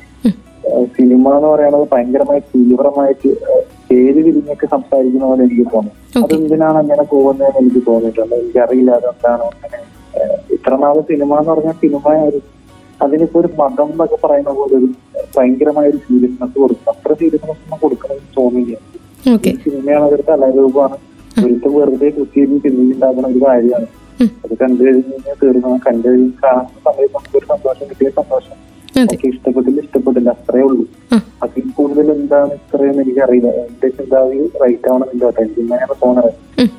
സിനിമ 0.96 1.34
എന്ന് 1.36 1.48
പറയുന്നത് 1.48 1.88
ഭയങ്കരമായി 1.92 2.40
തീവ്രമായിട്ട് 2.40 3.30
പേര് 3.90 4.20
തിരിഞ്ഞൊക്കെ 4.26 4.66
സംസാരിക്കുന്ന 4.66 5.26
പോലെ 5.26 5.42
എനിക്ക് 5.44 5.66
തോന്നുന്നു. 5.74 6.24
അതെന്തിനാണ് 6.24 6.78
അങ്ങനെ 6.78 7.02
പോകുന്നതെന്ന് 7.02 7.60
എനിക്ക് 7.60 7.82
തോന്നിയിട്ടുണ്ട്. 7.86 8.34
എനിക്കറിയില്ല 8.34 8.90
അതെന്താണോ. 8.90 9.46
അങ്ങനെ 9.64 9.82
ഇത്ര 10.56 10.74
നാൾ 10.84 11.00
സിനിമ 11.00 11.30
എന്ന് 11.38 11.52
പറഞ്ഞാൽ 11.52 11.72
സിനിമ 11.72 12.08
ഒരു 12.22 12.40
അതിനിപ്പോ 13.04 13.40
ഒരു 13.40 13.48
മതം 13.60 13.88
എന്നൊക്കെ 13.92 14.18
പറയുന്ന 14.24 14.50
പോലെ 14.50 14.74
ഒരു 14.76 14.88
ഭയങ്കരമായ 15.36 15.86
ഒരു 15.92 15.98
സീരിയസ്നെസ് 16.06 16.58
കൊടുക്കും. 16.62 16.90
അത്ര 16.94 17.12
സീരിയസ്നെസ് 17.20 17.62
ഒന്നും 17.64 17.78
കൊടുക്കണമെന്ന് 17.84 18.32
തോന്നില്ല 18.38 18.76
സിനിമയാണ് 19.64 20.04
അതൊരു 20.04 20.24
കലാരൂപമാണ്. 20.28 20.96
ഒരിക്കലും 21.44 21.74
വെറുതെ 21.78 22.08
കുത്തിയിരുന്ന് 22.10 22.60
ചിന്തിച്ചുണ്ടാക്കുന്ന 22.64 23.28
ഒരു 23.28 23.40
കാര്യമാണ്. 23.46 23.86
അത് 24.44 24.52
കണ്ടു 24.60 24.80
കഴിഞ്ഞാൽ 24.84 25.34
തീർന്നു 25.42 25.78
കണ്ടു 25.86 26.06
കഴിഞ്ഞ് 26.08 26.30
കാണുന്ന 26.44 26.78
സമയത്ത് 26.86 27.14
നമുക്ക് 27.16 27.36
ഒരു 27.40 27.46
സന്തോഷം 27.52 27.86
കിട്ടിയ 27.90 28.10
സന്തോഷം. 28.20 28.54
എനിക്ക് 29.00 29.26
ഇഷ്ടപ്പെട്ടില്ല 29.32 29.78
ഇഷ്ടപ്പെട്ടില്ല. 29.86 30.28
അത്രേ 30.36 30.60
ഉള്ളൂ. 30.68 30.84
അതിൽ 31.44 31.66
കൂടുതൽ 31.78 32.06
എന്താണ് 32.16 32.52
ഇത്രയെന്ന് 32.60 33.02
എനിക്കറിയില്ല. 33.02 33.48
എന്റെ 33.64 33.88
ചിന്താഗതി 33.96 34.38
റൈറ്റ് 34.62 34.88
ആവണമെന്നില്ല 34.90 35.24
കേട്ടോ 35.26 35.42
എനിക്ക് 35.42 35.60
ഇങ്ങനെയാണ് 35.64 35.96
തോന്നുന്നത് 36.04 36.32
ഉം. 36.62 36.70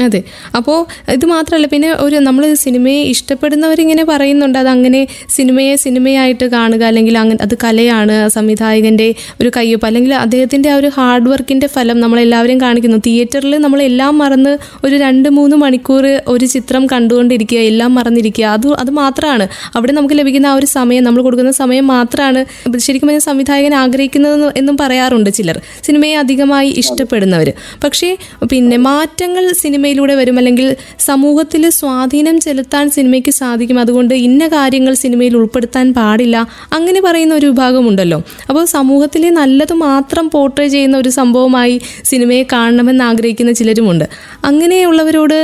അതെ. 0.00 0.20
അപ്പോൾ 0.56 0.78
ഇത് 1.12 1.26
മാത്രമല്ല 1.26 1.66
പിന്നെ 1.66 1.90
ഒരു 2.00 2.16
നമ്മൾ 2.20 2.44
സിനിമയെ 2.62 3.02
ഇഷ്ടപ്പെടുന്നവരിങ്ങനെ 3.12 4.04
പറയുന്നുണ്ട് 4.04 4.58
അത് 4.58 4.68
അങ്ങനെ 4.68 5.00
സിനിമയെ 5.30 5.74
സിനിമയായിട്ട് 5.76 6.46
കാണുക 6.50 6.82
അല്ലെങ്കിൽ 6.84 7.18
അങ്ങനെ 7.18 7.40
അത് 7.42 7.54
കലയാണ് 7.64 8.16
സംവിധായകന്റെ 8.30 9.08
ഒരു 9.40 9.50
കയ്യൊപ്പ് 9.56 9.86
അല്ലെങ്കിൽ 9.86 10.14
അദ്ദേഹത്തിന്റെ 10.16 10.70
ആ 10.70 10.76
ഒരു 10.76 10.90
ഹാർഡ് 10.96 11.28
വർക്കിന്റെ 11.28 11.66
ഫലം 11.68 11.96
നമ്മളെല്ലാവരും 12.00 12.60
കാണിക്കുന്നു. 12.60 12.98
തിയേറ്ററിൽ 13.06 13.54
നമ്മളെല്ലാം 13.58 14.14
മറന്ന് 14.18 14.52
ഒരു 14.84 14.96
രണ്ട് 14.96 15.28
മൂന്ന് 15.30 15.56
മണിക്കൂർ 15.56 16.04
ഒരു 16.28 16.46
ചിത്രം 16.46 16.82
കണ്ടുകൊണ്ടിരിക്കുക 16.92 17.60
എല്ലാം 17.70 17.90
മറന്നിരിക്കുക 17.94 18.46
അത് 18.50 18.68
അത് 18.80 18.90
മാത്രമാണ് 19.00 19.44
അവിടെ 19.76 19.92
നമുക്ക് 19.92 20.16
ലഭിക്കുന്ന 20.20 20.46
ആ 20.46 20.54
ഒരു 20.54 20.68
സമയം 20.70 21.04
നമ്മൾ 21.04 21.22
കൊടുക്കുന്ന 21.22 21.52
സമയം 21.60 21.86
മാത്രമാണ് 21.88 22.40
ശരിക്കും 22.80 23.08
പറഞ്ഞാൽ 23.08 23.24
സംവിധായകൻ 23.24 23.74
ആഗ്രഹിക്കുന്നത് 23.74 24.28
എന്നും 24.60 24.76
പറയാറുണ്ട് 24.76 25.30
ചിലർ. 25.32 25.56
സിനിമയെ 25.86 26.16
അധികമായി 26.22 26.70
ഇഷ്ടപ്പെടുന്നവർ 26.82 27.48
പക്ഷേ 27.84 28.08
പിന്നെ 28.50 28.76
മാറ്റങ്ങൾ 28.86 29.44
സിനിമയിലൂടെ 29.90 30.14
വരും. 30.14 30.36
അല്ലെങ്കിൽ 30.40 30.76
സമൂഹത്തിൽ 31.00 31.62
സ്വാധീനം 31.70 32.36
ചെലുത്താൻ 32.40 32.84
സിനിമയ്ക്ക് 32.96 33.32
സാധിക്കും. 33.40 33.78
അതുകൊണ്ട് 33.80 34.14
ഇന്ന 34.26 34.42
കാര്യങ്ങൾ 34.48 34.92
സിനിമയിൽ 34.94 35.34
ഉൾപ്പെടുത്താൻ 35.36 35.86
പാടില്ല. 35.98 36.36
അങ്ങനെ 36.72 37.00
പറയുന്ന 37.00 37.34
ഒരു 37.34 37.46
വിഭാഗമുണ്ടല്ലോ. 37.46 38.18
അപ്പോൾ 38.48 38.64
സമൂഹത്തിലെ 38.74 39.30
നല്ലത് 39.40 39.74
മാത്രം 39.86 40.26
പോർട്രേ 40.34 40.66
ചെയ്യുന്ന 40.68 40.96
ഒരു 40.96 41.10
സംഭവമായി 41.18 41.76
സിനിമയെ 42.04 42.44
കാണണമെന്ന് 42.52 43.04
ആഗ്രഹിക്കുന്ന 43.04 43.52
ചിലരുമുണ്ട്. 43.52 44.06
അങ്ങനെയുള്ളവരോട് 44.44 45.38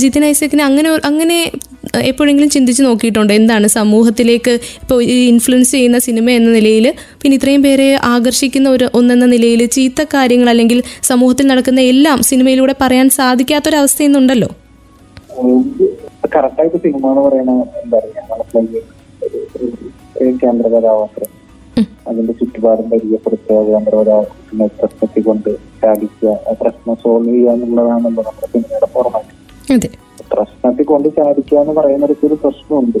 ജിതിൻ 0.00 0.24
ഐസക്കിന് 0.24 0.62
അങ്ങനെ 0.62 0.90
അങ്ങനെ 1.04 1.38
എപ്പോഴെങ്കിലും 2.02 2.50
ചിന്തിച്ച് 2.50 2.82
നോക്കിയിട്ടുണ്ടോ? 2.82 3.34
എന്താണ് 3.34 3.66
സമൂഹത്തിലേക്ക് 3.68 4.52
ഇപ്പോൾ 4.82 4.98
ഈ 5.04 5.18
ഇൻഫ്ലുവൻസ് 5.28 5.72
ചെയ്യുന്ന 5.72 5.98
സിനിമ 5.98 6.30
എന്ന 6.30 6.50
നിലയിൽ 6.50 6.86
പിന്നെ 7.22 7.36
ഇത്രയും 7.36 7.62
പേരെ 7.62 7.88
ആകർഷിക്കുന്ന 8.04 8.68
ഒരു 8.68 8.90
ഒന്നെന്ന 8.94 9.26
നിലയിൽ 9.26 9.66
ചീത്ത 9.66 10.06
കാര്യങ്ങൾ 10.14 10.50
അല്ലെങ്കിൽ 10.50 10.78
സമൂഹത്തിൽ 11.02 11.46
നടക്കുന്ന 11.46 11.80
എല്ലാം 11.92 12.22
സിനിമയിലൂടെ 12.22 12.74
പറയാൻ 12.80 13.08
സാധിക്കാത്തൊരവസ്ഥ 13.10 14.02
ഇന്നുണ്ടല്ലോ 14.02 14.50
കറക്റ്റായിട്ട് 16.34 16.78
സിനിമ 16.78 17.04
എന്ന് 17.10 17.22
പറയുന്ന 17.22 17.52
എന്താ 17.82 17.98
കേന്ദ്ര 20.40 20.66
കഥാപാത്രം. 20.68 21.30
അതിന്റെ 22.08 22.32
ചുറ്റുപാടും 22.32 22.86
പരിചയപ്പെടുത്തുക 22.90 23.58
കേന്ദ്ര 23.68 23.92
കഥാപാത്രത്തിനെ 23.94 24.66
പ്രശ്നത്തിൽ 24.78 25.22
കൊണ്ട് 25.22 25.50
സാധിക്കുക 25.82 26.32
പ്രശ്നം 26.62 26.96
സോൾവ് 27.04 27.28
ചെയ്യുക 27.28 27.54
എന്നുള്ളതാണല്ലോ 27.56 28.22
നമ്മുടെ 28.22 28.48
സിനിമയുടെ 28.54 28.88
ഫോർമാറ്റ് 28.92 29.34
പ്രശ്നത്തിൽ 30.32 30.82
കൊണ്ട് 30.82 31.08
ചാടിക്കുക 31.08 31.58
എന്ന് 31.58 31.72
പറയുന്നിടത്ത് 31.72 32.26
ഒരു 32.26 32.34
പ്രശ്നമുണ്ട്. 32.34 32.98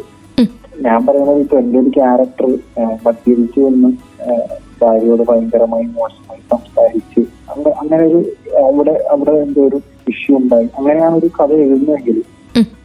ഞാൻ 0.80 1.06
പറയുന്നത് 1.06 1.38
ഇപ്പൊ 1.38 1.58
എന്റെ 1.58 1.78
ഒരു 1.78 1.88
ക്യാരക്ടർ 1.88 2.58
മദ്യപിച്ചു 3.06 3.60
എന്ന് 3.60 3.88
ഭാര്യയോട് 4.82 5.22
ഭയങ്കരമായി 5.22 5.82
മോശമായി 5.82 6.40
സംസാരിച്ച് 6.50 7.20
അങ്ങ- 7.20 7.72
അങ്ങനെ 7.72 8.02
ഒരു 8.02 8.24
അവിടെ 8.56 9.04
അവിടെ 9.10 9.30
എന്തോ 9.30 9.60
ഒരു 9.60 9.76
ഇഷ്യൂ 10.08 10.36
ഉണ്ടായി. 10.36 10.68
അങ്ങനെയാണ് 10.78 11.16
ഒരു 11.16 11.26
കഥ 11.26 11.52
എഴുതുന്നതെങ്കിൽ 11.52 12.22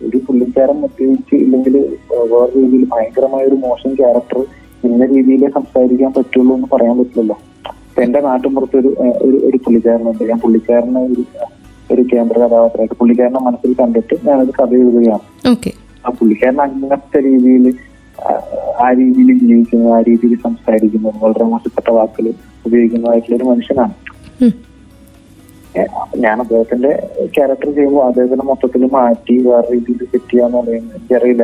ഒരു 0.07 0.17
പുള്ളിക്കാരൻ 0.17 0.81
മദ്യപിച്ച് 0.81 1.35
ഇല്ലെങ്കിൽ 1.35 1.97
വേറെ 2.13 2.59
രീതിയിൽ 2.59 2.87
ഭയങ്കരമായ 2.93 3.41
ഒരു 3.41 3.55
മോശം 3.55 3.93
ക്യാരക്ടർ 3.93 4.45
ഇന്ന 4.83 5.05
രീതിയിലേ 5.05 5.47
സംസാരിക്കാൻ 5.49 6.13
പറ്റുള്ളൂ 6.13 6.55
എന്ന് 6.55 6.67
പറയാൻ 6.75 6.97
പറ്റില്ലല്ലോ. 6.97 7.37
എന്റെ 8.01 8.21
നാട്ടിൻപുറത്ത് 8.21 8.77
ഒരു 8.77 8.87
ഒരു 9.21 9.37
ഒരു 9.37 9.57
പുള്ളിക്കാരനുണ്ട്. 9.57 10.23
ഞാൻ 10.23 10.39
പുള്ളിക്കാരനെ 10.39 11.01
ഒരു 11.01 11.23
ഒരു 11.91 12.01
കേന്ദ്ര 12.11 12.35
കഥാപാത്രമായിട്ട് 12.39 12.95
പുള്ളിക്കാരനെ 13.01 13.41
മനസ്സിൽ 13.47 13.73
കണ്ടിട്ട് 13.81 14.15
ഞാനത് 14.25 14.51
കഥ 14.59 14.71
എഴുതുകയാണ്. 14.79 15.25
ആ 16.05 16.11
പുള്ളിക്കാരൻ 16.19 16.59
അങ്ങനത്തെ 16.65 17.19
രീതിയിൽ 17.27 17.65
ആ 18.83 18.87
രീതിയിൽ 18.99 19.29
ജീവിക്കുന്നു 19.41 19.87
ആ 19.95 19.99
രീതിയിൽ 20.07 20.33
സംസാരിക്കുന്നു 20.45 21.09
വളരെ 21.23 21.45
മോശപ്പെട്ട 21.51 21.89
വാക്കുകൾ 21.97 22.31
ഉപയോഗിക്കുന്നതായിട്ടുള്ള 22.65 23.35
ഒരു 23.39 23.47
മനുഷ്യനാണ് 23.51 23.95
ഞാൻ 26.23 26.35
അദ്ദേഹത്തിന്റെ 26.43 26.91
ക്യാരക്ടർ 27.35 27.69
ചെയ്യുമ്പോൾ 27.75 28.03
അദ്ദേഹത്തിന്റെ 28.07 28.45
മൊത്തത്തിൽ 28.49 28.83
മാറ്റി 28.95 29.35
വേറെ 29.47 29.67
രീതിയിൽ 29.73 29.99
സെറ്റ് 30.11 30.29
ചെയ്യാന്ന് 30.31 30.57
പറയുന്നത് 30.59 30.95
എനിക്കറിയില്ല. 30.97 31.43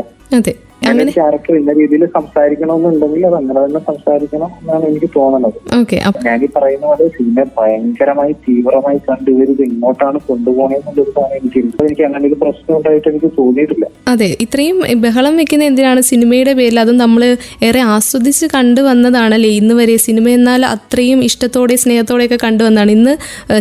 ക്യാരക്ടർ 1.16 1.54
ഇന്ന 1.56 1.74
രീതിയിൽ 1.80 2.04
സംസാരിക്കണമെന്നുണ്ടെങ്കിൽ 2.16 3.24
അത് 3.30 3.36
അങ്ങനെ 3.36 3.60
തന്നെ 3.60 3.82
സംസാരിക്കണം 3.88 4.50
എന്നാണ് 4.60 4.86
എനിക്ക് 4.86 5.10
തോന്നുന്നത് 5.16 5.58
ഞാൻ 6.28 6.40
ഈ 6.48 6.50
പറയുന്ന 6.56 6.86
പോലെ 6.86 7.08
സിനിമ 7.18 7.46
ഭയങ്കരമായി 7.58 8.34
തീവ്രമായി 8.46 9.00
കണ്ട് 9.08 9.30
ഇവരിത് 9.32 9.64
ഇങ്ങോട്ടാണ് 9.68 10.22
കൊണ്ടുപോകണമെന്നുള്ളതാണ് 10.30 11.34
എനിക്ക് 11.38 11.60
എനിക്ക് 11.84 12.06
അങ്ങനെ 12.08 12.26
ഒരു 12.30 12.38
പ്രശ്നം 12.44 12.74
ഉണ്ടായിട്ട് 12.78 13.08
എനിക്ക് 13.10 13.32
തോന്നിയിട്ടില്ല. 13.40 13.86
അതെ 14.08 14.30
ഇത്രയും 14.46 14.78
ബഹളം 15.06 15.34
വെക്കുന്ന 15.38 15.64
എന്തിനാണ് 15.64 16.02
സിനിമയുടെ 16.04 16.54
പേരിൽ 16.54 16.80
അതും 16.80 16.98
നമ്മൾ 16.98 17.22
ഏറെ 17.68 17.82
ആസ്വദിച്ച് 17.96 18.46
കണ്ടു 18.56 18.82
വന്നതാണല്ലേ? 18.82 19.52
ഇന്ന് 19.60 19.74
വരെ 19.74 19.98
സിനിമ 20.08 20.28
എന്നാൽ 20.38 20.62
അത്രയും 20.74 21.20
ഇഷ്ടത്തോടെ 21.24 21.76
സ്നേഹത്തോടെ 21.76 22.02
സ്നേഹത്തോടെയൊക്കെ 22.04 22.38
കണ്ടുവന്നതാണ് 22.44 22.92
ഇന്ന് 22.92 23.14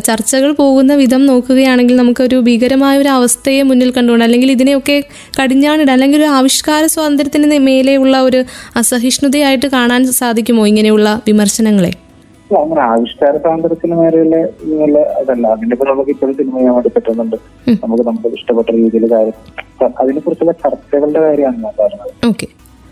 ചർച്ചകൾ 0.06 0.50
പോകുന്ന 0.52 0.92
വിധം 0.94 1.22
നോക്കുകയാണെങ്കിൽ 1.26 1.96
നമുക്കൊരു 1.96 2.37
ഭീകരമായ 2.46 2.94
ഒരു 2.98 3.11
അവസ്ഥയെ 3.11 3.62
മുന്നിൽ 3.62 3.90
കണ്ടുകൊണ്ട് 3.90 4.24
അല്ലെങ്കിൽ 4.24 4.50
ഇതിനെയൊക്കെ 4.54 4.96
കടിഞ്ഞാണിടാൻ 5.38 5.92
അല്ലെങ്കിൽ 5.94 6.18
ഒരു 6.18 6.28
ആവിഷ്കാര 6.32 6.82
സ്വാതന്ത്ര്യത്തിന് 7.12 7.59
മേലെയുള്ള 7.66 8.16
ഒരു 8.29 8.38
അസഹിഷ്ണുതയായിട്ട് 8.77 9.66
കാണാൻ 9.66 10.03
സാധിക്കുമോ 10.20 10.62
ഇങ്ങനെയുള്ള 10.66 11.09
വിമർശനങ്ങളെ? 11.27 11.90
അങ്ങനെ 12.61 12.81
ആവിഷ്കാര 12.83 13.35
സ്വാതന്ത്ര്യത്തിന് 13.37 13.94
മേലെയുള്ള 13.94 14.37
ഇങ്ങനെയുള്ള 14.64 14.98
അതല്ല. 15.20 15.44
അതിന്റെ 15.46 15.75
ഇപ്പൊ 15.75 15.87
നമുക്ക് 15.90 16.11
ഇപ്പോഴും 16.11 16.35
സിനിമ 16.35 16.57
ചെയ്യാൻ 16.57 16.75
വേണ്ടി 16.75 16.90
പറ്റുന്നുണ്ട്. 16.96 17.37
നമുക്ക് 17.85 18.05
നമുക്ക് 18.09 18.35
ഇഷ്ടപ്പെട്ട 18.38 18.70
രീതിയിൽ 18.70 19.05
കാര്യം. 19.12 19.37
അതിനെ 20.01 20.20
കുറിച്ചുള്ള 20.20 20.53
ചർച്ചകളുടെ 20.64 21.20
കാര്യമാണ് 21.20 21.59
ഞാൻ 21.64 21.72
പറഞ്ഞത്. 21.81 22.12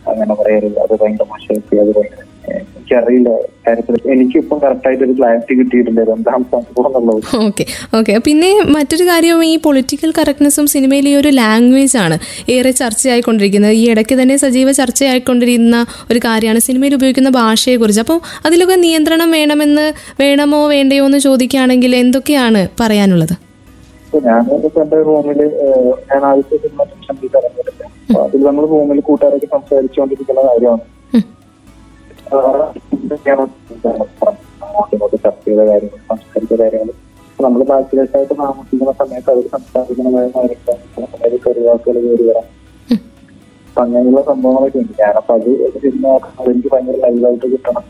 അങ്ങനെ 0.06 0.34
പറയരുത്. 0.36 0.76
അത് 0.84 0.94
ഭയങ്കര 1.00 1.26
മോശമായിട്ട് 1.30 1.80
അത് 1.82 1.92
ഭയങ്കര 1.96 2.18
ഏഹ്, 2.50 2.60
എനിക്കറിയില്ല 2.70 3.30
കാര്യത്തിൽ 3.66 3.96
എനിക്കിപ്പം 4.12 4.58
കറക്റ്റായിട്ട് 4.62 5.02
ഒരു 5.06 5.14
ക്ലാരിറ്റി 5.18 5.54
കിട്ടിയിട്ടില്ല 5.58 6.00
ഇത് 6.00 6.12
എന്താണ് 6.14 6.44
സംഭവം 6.52 6.86
എന്നുള്ളത്. 6.90 7.26
Okay 7.40 7.64
okay. 7.98 8.14
പിന്നെ 8.26 8.48
മറ്റൊരു 8.76 9.04
കാര്യം 9.10 9.42
ഈ 9.44 9.56
പൊളിറ്റിക്കൽ 9.66 10.10
കറക്റ്റ്നെസ്സും 10.18 10.66
സിനിമയിൽ 10.74 11.06
ഈ 11.08 11.20
ഒരു 11.20 11.30
ലാംഗ്വേജ് 11.38 11.96
ആണ് 12.04 12.16
ഏറെ 12.54 12.72
ചർച്ചയായിക്കൊണ്ടിരിക്കുന്നത്. 12.80 13.74
ഈ 13.80 13.92
ഇടയ്ക്ക് 13.92 14.16
തന്നെ 14.20 14.36
സജീവ 14.44 14.72
ചർച്ചയായിക്കൊണ്ടിരിക്കുന്ന 14.80 15.80
ഒരു 16.10 16.20
കാര്യമാണ് 16.26 16.62
സിനിമയിൽ 16.68 16.96
ഉപയോഗിക്കുന്ന 16.98 17.32
ഭാഷയെ 17.38 17.76
കുറിച്ച് 17.76 18.02
അപ്പോൾ 18.04 18.18
അതിലൊക്കെ 18.46 18.78
നിയന്ത്രണം 18.86 19.30
വേണമെന്ന് 19.38 19.86
വേണമോ 20.20 20.62
വേണ്ടയോ 20.74 21.04
എന്ന് 21.06 21.20
ചോദിക്കുകയാണെങ്കിൽ 21.26 21.94
എന്തൊക്കെയാണ് 21.96 22.62
പറയാനുള്ളത്? 22.80 23.36
ഞാൻ 24.24 24.44
എന്റെ 24.76 24.98
റൂമിൽ 25.08 25.40
ഞാൻ 26.08 26.22
ആദ്യത്തെ 26.28 26.56
സിനിമ 26.64 26.80
സംഗീതം 27.08 27.44
അതിൽ 28.18 28.44
നമ്മൾ 28.44 28.64
റൂമിൽ 28.66 29.00
കൂട്ടുകാരൊക്കെ 29.00 29.46
സംസാരിച്ചുകൊണ്ടിരിക്കുന്ന 29.46 30.40
കാര്യമാണ്. 30.42 30.82
ഉം. 31.12 31.24
ആഹ് 32.34 32.66
എന്തൊക്കെയാണ് 32.92 33.44
അങ്ങോട്ടും 34.62 35.18
ചർച്ച 35.18 35.44
ചെയ്ത 35.44 35.60
കാര്യങ്ങൾ 35.68 35.98
സംസ്കരിച്ച 36.08 36.54
കാര്യങ്ങൾ 36.54 36.90
നമ്മൾ 37.40 37.62
ബാച്ചിലേഴ്സായിട്ട് 37.62 38.34
താമസിക്കുന്ന 38.38 38.92
സമയത്ത് 38.92 39.30
അവർ 39.30 39.44
സംസാരിക്കുന്നതായ 39.48 40.26
കാര്യങ്ങൾ 40.34 40.76
കയറി 41.86 42.24
വരാം 42.28 42.46
അപ്പൊ 43.68 43.82
അങ്ങനെയുള്ള 43.82 44.22
സംഭവങ്ങളൊക്കെ 44.22 44.78
ഉണ്ട്. 44.78 44.92
ഞാനപ്പോ 45.00 45.34
അത് 45.34 45.48
ഒരു 45.66 45.78
സിനിമ 45.78 46.06
അതെനിക്ക് 46.40 46.68
ഭയങ്കര 46.72 46.96
ലൈവായിട്ട് 47.04 47.46
കിട്ടണം. 47.46 47.84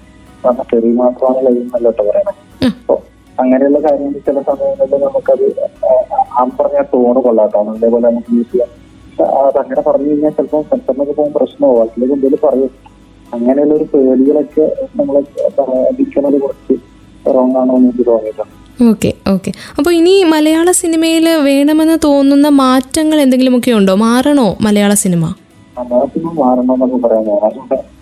കാരണം 0.45 0.65
ചെറിയ 0.71 0.93
മാത്രമാണ് 0.95 1.47
ലൈവ് 1.47 1.63
നല്ല 1.75 1.87
കേട്ടോ 1.89 2.05
പറയണത് 2.05 2.35
അപ്പൊ 2.67 2.95
അങ്ങനെയുള്ള 3.39 3.79
കാര്യങ്ങൾ 3.81 4.21
ചില 4.27 4.41
സമയങ്ങളിൽ 4.41 5.05
നമുക്കത് 5.05 5.47
ആ- 6.33 6.51
പറഞ്ഞ 6.59 6.81
ടോണ് 6.93 7.21
കൊള്ളാട്ടോ 7.21 7.61
അതേപോലെ 7.71 8.09
നമുക്ക് 8.09 8.37
യൂസ് 8.37 8.53
ചെയ്യാം. 8.53 8.71
അതങ്ങനെ 9.49 9.83
പറഞ്ഞു 9.89 10.09
കഴിഞ്ഞാൽ 10.11 10.33
ചിലപ്പോൾ 10.37 10.63
സെൻസറിനൊക്കെ 10.71 11.15
പോകുമ്പോൾ 11.19 11.39
പ്രശ്നമാവും. 11.39 11.81
അതിലേക്ക് 11.83 12.15
എന്തെങ്കിലും 12.17 12.41
പറയും. 12.47 12.71
അങ്ങനെയുള്ള 13.35 13.75
ഒരു 13.79 13.87
പേടികളൊക്കെ 13.93 14.65
നമ്മൾ 14.99 15.17
അടിക്കുന്നത് 15.91 16.37
കുറച്ച് 16.45 16.75
റോങ് 17.37 17.57
ആണോ 17.61 17.75
എന്ന് 17.77 17.89
എനിക്ക് 17.89 18.07
തോന്നിയിട്ടുണ്ട്. 18.11 18.55
Okay 18.91 19.11
okay. 19.35 19.51
അപ്പോൾ 19.79 19.93
ഇനി 19.99 20.15
മലയാള 20.35 20.69
സിനിമയിൽ 20.83 21.27
വേണമെന്ന് 21.49 21.97
തോന്നുന്ന 22.05 22.49
മാറ്റങ്ങൾ 22.63 23.19
എന്തെങ്കിലുമൊക്കെ 23.25 23.73
ഉണ്ടോ? 23.79 23.95
മാറണോ 24.07 24.47
മലയാള 24.67 24.95
സിനിമ? 25.05 25.25
മലയാള 25.79 26.05
സിനിമ 26.15 26.33
മാറണമെന്നൊക്കെ 26.43 26.99
പറയാൻ 27.07 27.25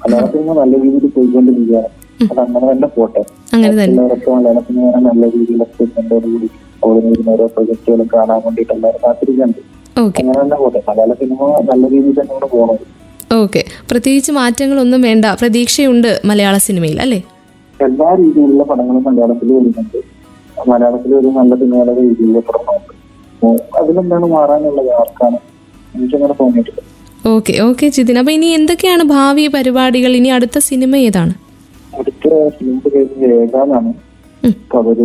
മലയാള 0.02 0.26
സിനിമ 0.35 0.52
നല്ല 0.61 0.74
രീതിയിൽ 0.85 1.12
പോയിക്കൊണ്ടിരിക്കുകയാണ് 1.16 1.90
അത് 2.31 2.40
അങ്ങനെ 2.44 2.64
തന്നെ 2.72 2.88
പോട്ടെ. 2.96 3.22
എല്ലാവർക്കും 3.54 4.33
മലയാള 4.37 4.61
സിനിമ 4.68 4.87
നല്ല 5.09 5.22
രീതിയിലൊക്കെ 5.35 5.85
കൂടി 6.11 6.48
വരുന്ന 7.09 7.31
ഓരോ 7.35 7.46
പ്രൊജക്ടുകളും 7.54 8.09
കാണാൻ 8.14 8.40
വേണ്ടിയിട്ട് 8.44 8.72
എല്ലാവരും 8.74 9.00
കാത്തിരിക്കുന്നുണ്ട് 9.04 9.61
അങ്ങനെ 10.03 10.39
തന്നെ 10.43 10.57
പോട്ടെ. 10.63 10.81
മലയാള 10.89 11.13
സിനിമ 11.21 11.41
നല്ല 11.71 11.85
രീതിയിൽ 11.95 12.15
തന്നെ 12.21 12.33
കൂടെ 12.35 12.49
പോകണം. 12.55 12.79
ഓക്കെ 13.41 13.63
പ്രത്യേകിച്ച് 13.91 14.33
മാറ്റങ്ങളൊന്നും 14.41 15.01
വേണ്ട. 15.09 15.25
പ്രതീക്ഷയുണ്ട് 15.41 16.11
മലയാള 16.31 16.57
സിനിമയിൽ 16.67 16.99
അല്ലേ? 17.05 17.21
എല്ലാ 17.81 18.09
രീതിയിലുള്ള 18.21 18.63
പടങ്ങളും 18.71 19.03
മലയാളത്തിൽ 19.09 19.49
വരുന്നുണ്ട്. 19.57 19.99
മലയാളത്തിൽ 20.71 21.11
ഒരു 21.21 21.29
നല്ല 21.39 21.53
സിനിമയുടെ 21.63 21.95
രീതിയിലുള്ള 22.01 22.41
പടങ്ങളുണ്ട് 22.49 22.95
അതിലെന്താണ് 23.81 24.27
മാറാനുള്ളത്? 24.37 24.91
ആർക്കാണ്? 25.01 25.39
എനിക്കങ്ങനെ 25.97 26.35
തോന്നിയിട്ടില്ല. 26.41 26.81
Okay 27.35 27.55
okay 27.69 27.87
Jithin. 27.97 28.19
അപ്പൊ 28.21 28.33
ഇനി 28.39 28.49
എന്തൊക്കെയാണ് 28.59 29.05
ഭാവി 29.15 29.45
പരിപാടികൾ? 29.55 30.13
ഇനി 30.21 30.31
അടുത്ത 30.39 30.59
സിനിമ 30.71 30.97
ഏതാണ്? 31.09 31.35
അടുത്ത 32.01 32.27
സിനിമ 32.59 32.79
പേര് 32.95 33.33
ഏകാന്നാണ് 33.43 33.93
അപ്പൊ 34.49 34.79
അവർ 34.83 34.99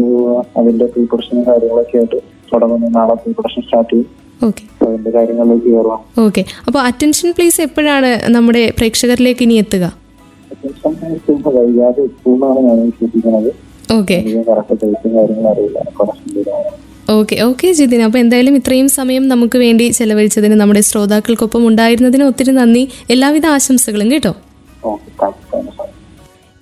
അതിന്റെ 0.60 0.86
പ്രീ 0.94 1.04
കാര്യങ്ങളൊക്കെ 1.52 1.98
ആയിട്ട് 2.00 2.20
തുടങ്ങുന്നു. 2.52 2.88
നാളെ 2.98 3.16
പ്രീ 3.22 3.32
പ്രൊഡക്ഷൻ 3.38 3.64
സ്റ്റാർട്ട് 3.68 3.92
ചെയ്യും. 3.94 4.10
ഓക്കെ 4.48 4.64
അപ്പൊ 4.84 4.94
അതിന്റെ 4.94 5.12
കാര്യങ്ങളിലേക്ക് 5.16 5.70
കയറാം 5.74 6.00
ഓക്കെ 6.24 6.42
അപ്പൊ 6.68 6.80
അറ്റൻഷൻ 6.88 7.30
പ്ലീസ് 7.36 7.60
എപ്പോഴാണ് 7.66 8.10
നമ്മുടെ 8.36 8.64
പ്രേക്ഷകരിലേക്ക് 8.78 9.44
ഇനി 9.46 9.56
എത്തുക? 9.62 9.86
സിനിമ 11.26 11.52
വൈകാതെ 11.58 12.02
എത്തുമെന്നാണ് 12.08 12.60
ഞാൻ 12.66 12.78
വിശ്വസിക്കുന്നത്. 12.88 13.48
ഓക്കെ 13.98 14.18
കറക്റ്റ് 14.50 14.76
ഡേറ്റും 14.82 15.14
കാര്യങ്ങളും 15.18 15.48
അറിയില്ല. 15.52 15.78
Okay 17.16 17.36
okay 17.48 17.70
Jithin. 17.80 18.02
അപ്പോൾ 18.08 18.20
എന്തായാലും 18.24 18.58
ഇത്രയും 18.60 18.90
സമയം 19.00 19.24
നമുക്ക് 19.34 19.58
വേണ്ടി 19.66 19.88
ചെലവഴിച്ചതിന് 20.00 20.58
നമ്മുടെ 20.64 20.82
ശ്രോതാക്കൾക്കൊപ്പം 20.90 21.64
ഉണ്ടായിരുന്നതിന് 21.70 22.26
ഒത്തിരി 22.32 22.54
നന്ദി. 22.60 22.84
എല്ലാവിധ 23.16 23.48
ആശംസകളും 23.56 24.10
കേട്ടോ. 24.16 24.34
ഓക്കെ 24.92 25.10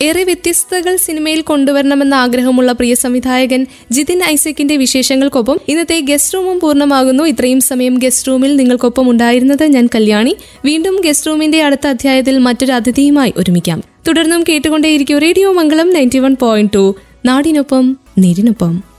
ഏറെ 0.02 0.24
വ്യത്യസ്തകൾ 0.24 0.96
സിനിമയിൽ 0.96 1.42
കൊണ്ടുവരണമെന്ന 1.42 2.14
ആഗ്രഹമുള്ള 2.14 2.72
പ്രിയ 2.72 2.96
സംവിധായകൻ 2.96 3.66
ജിതിൻ 3.92 4.24
ഐസക്കിന്റെ 4.24 4.76
വിശേഷങ്ങൾക്കൊപ്പം 4.76 5.60
ഇന്നത്തെ 5.68 6.00
ഗസ്റ്റ് 6.00 6.34
റൂമും 6.34 6.60
പൂർണമാകുന്നു. 6.60 7.24
ഇത്രയും 7.24 7.62
സമയം 7.62 7.96
ഗസ്റ്റ് 7.96 8.28
റൂമിൽ 8.28 8.56
നിങ്ങൾക്കൊപ്പം 8.56 9.10
ഉണ്ടായിരുന്നത് 9.10 9.64
ഞാൻ 9.64 9.90
കല്യാണി. 9.96 10.36
വീണ്ടും 10.66 11.02
ഗസ്റ്റ് 11.06 11.28
റൂമിന്റെ 11.28 11.64
അടുത്ത 11.64 11.88
അധ്യായത്തിൽ 11.88 12.38
മറ്റൊരു 12.38 12.72
അതിഥിയുമായി 12.72 13.34
ഒരുമിക്കാം. 13.38 13.84
തുടർന്നും 14.08 14.44
കേട്ടുകൊണ്ടേയിരിക്കും 14.44 15.18
radio 15.18 15.52
Mangalam 15.52 15.94
ninety 15.94 16.18
one 16.18 16.36
point 16.36 16.74
two. 16.74 16.96
നാടിനൊപ്പം 17.26 17.98
നേരിനൊപ്പം. 18.18 18.91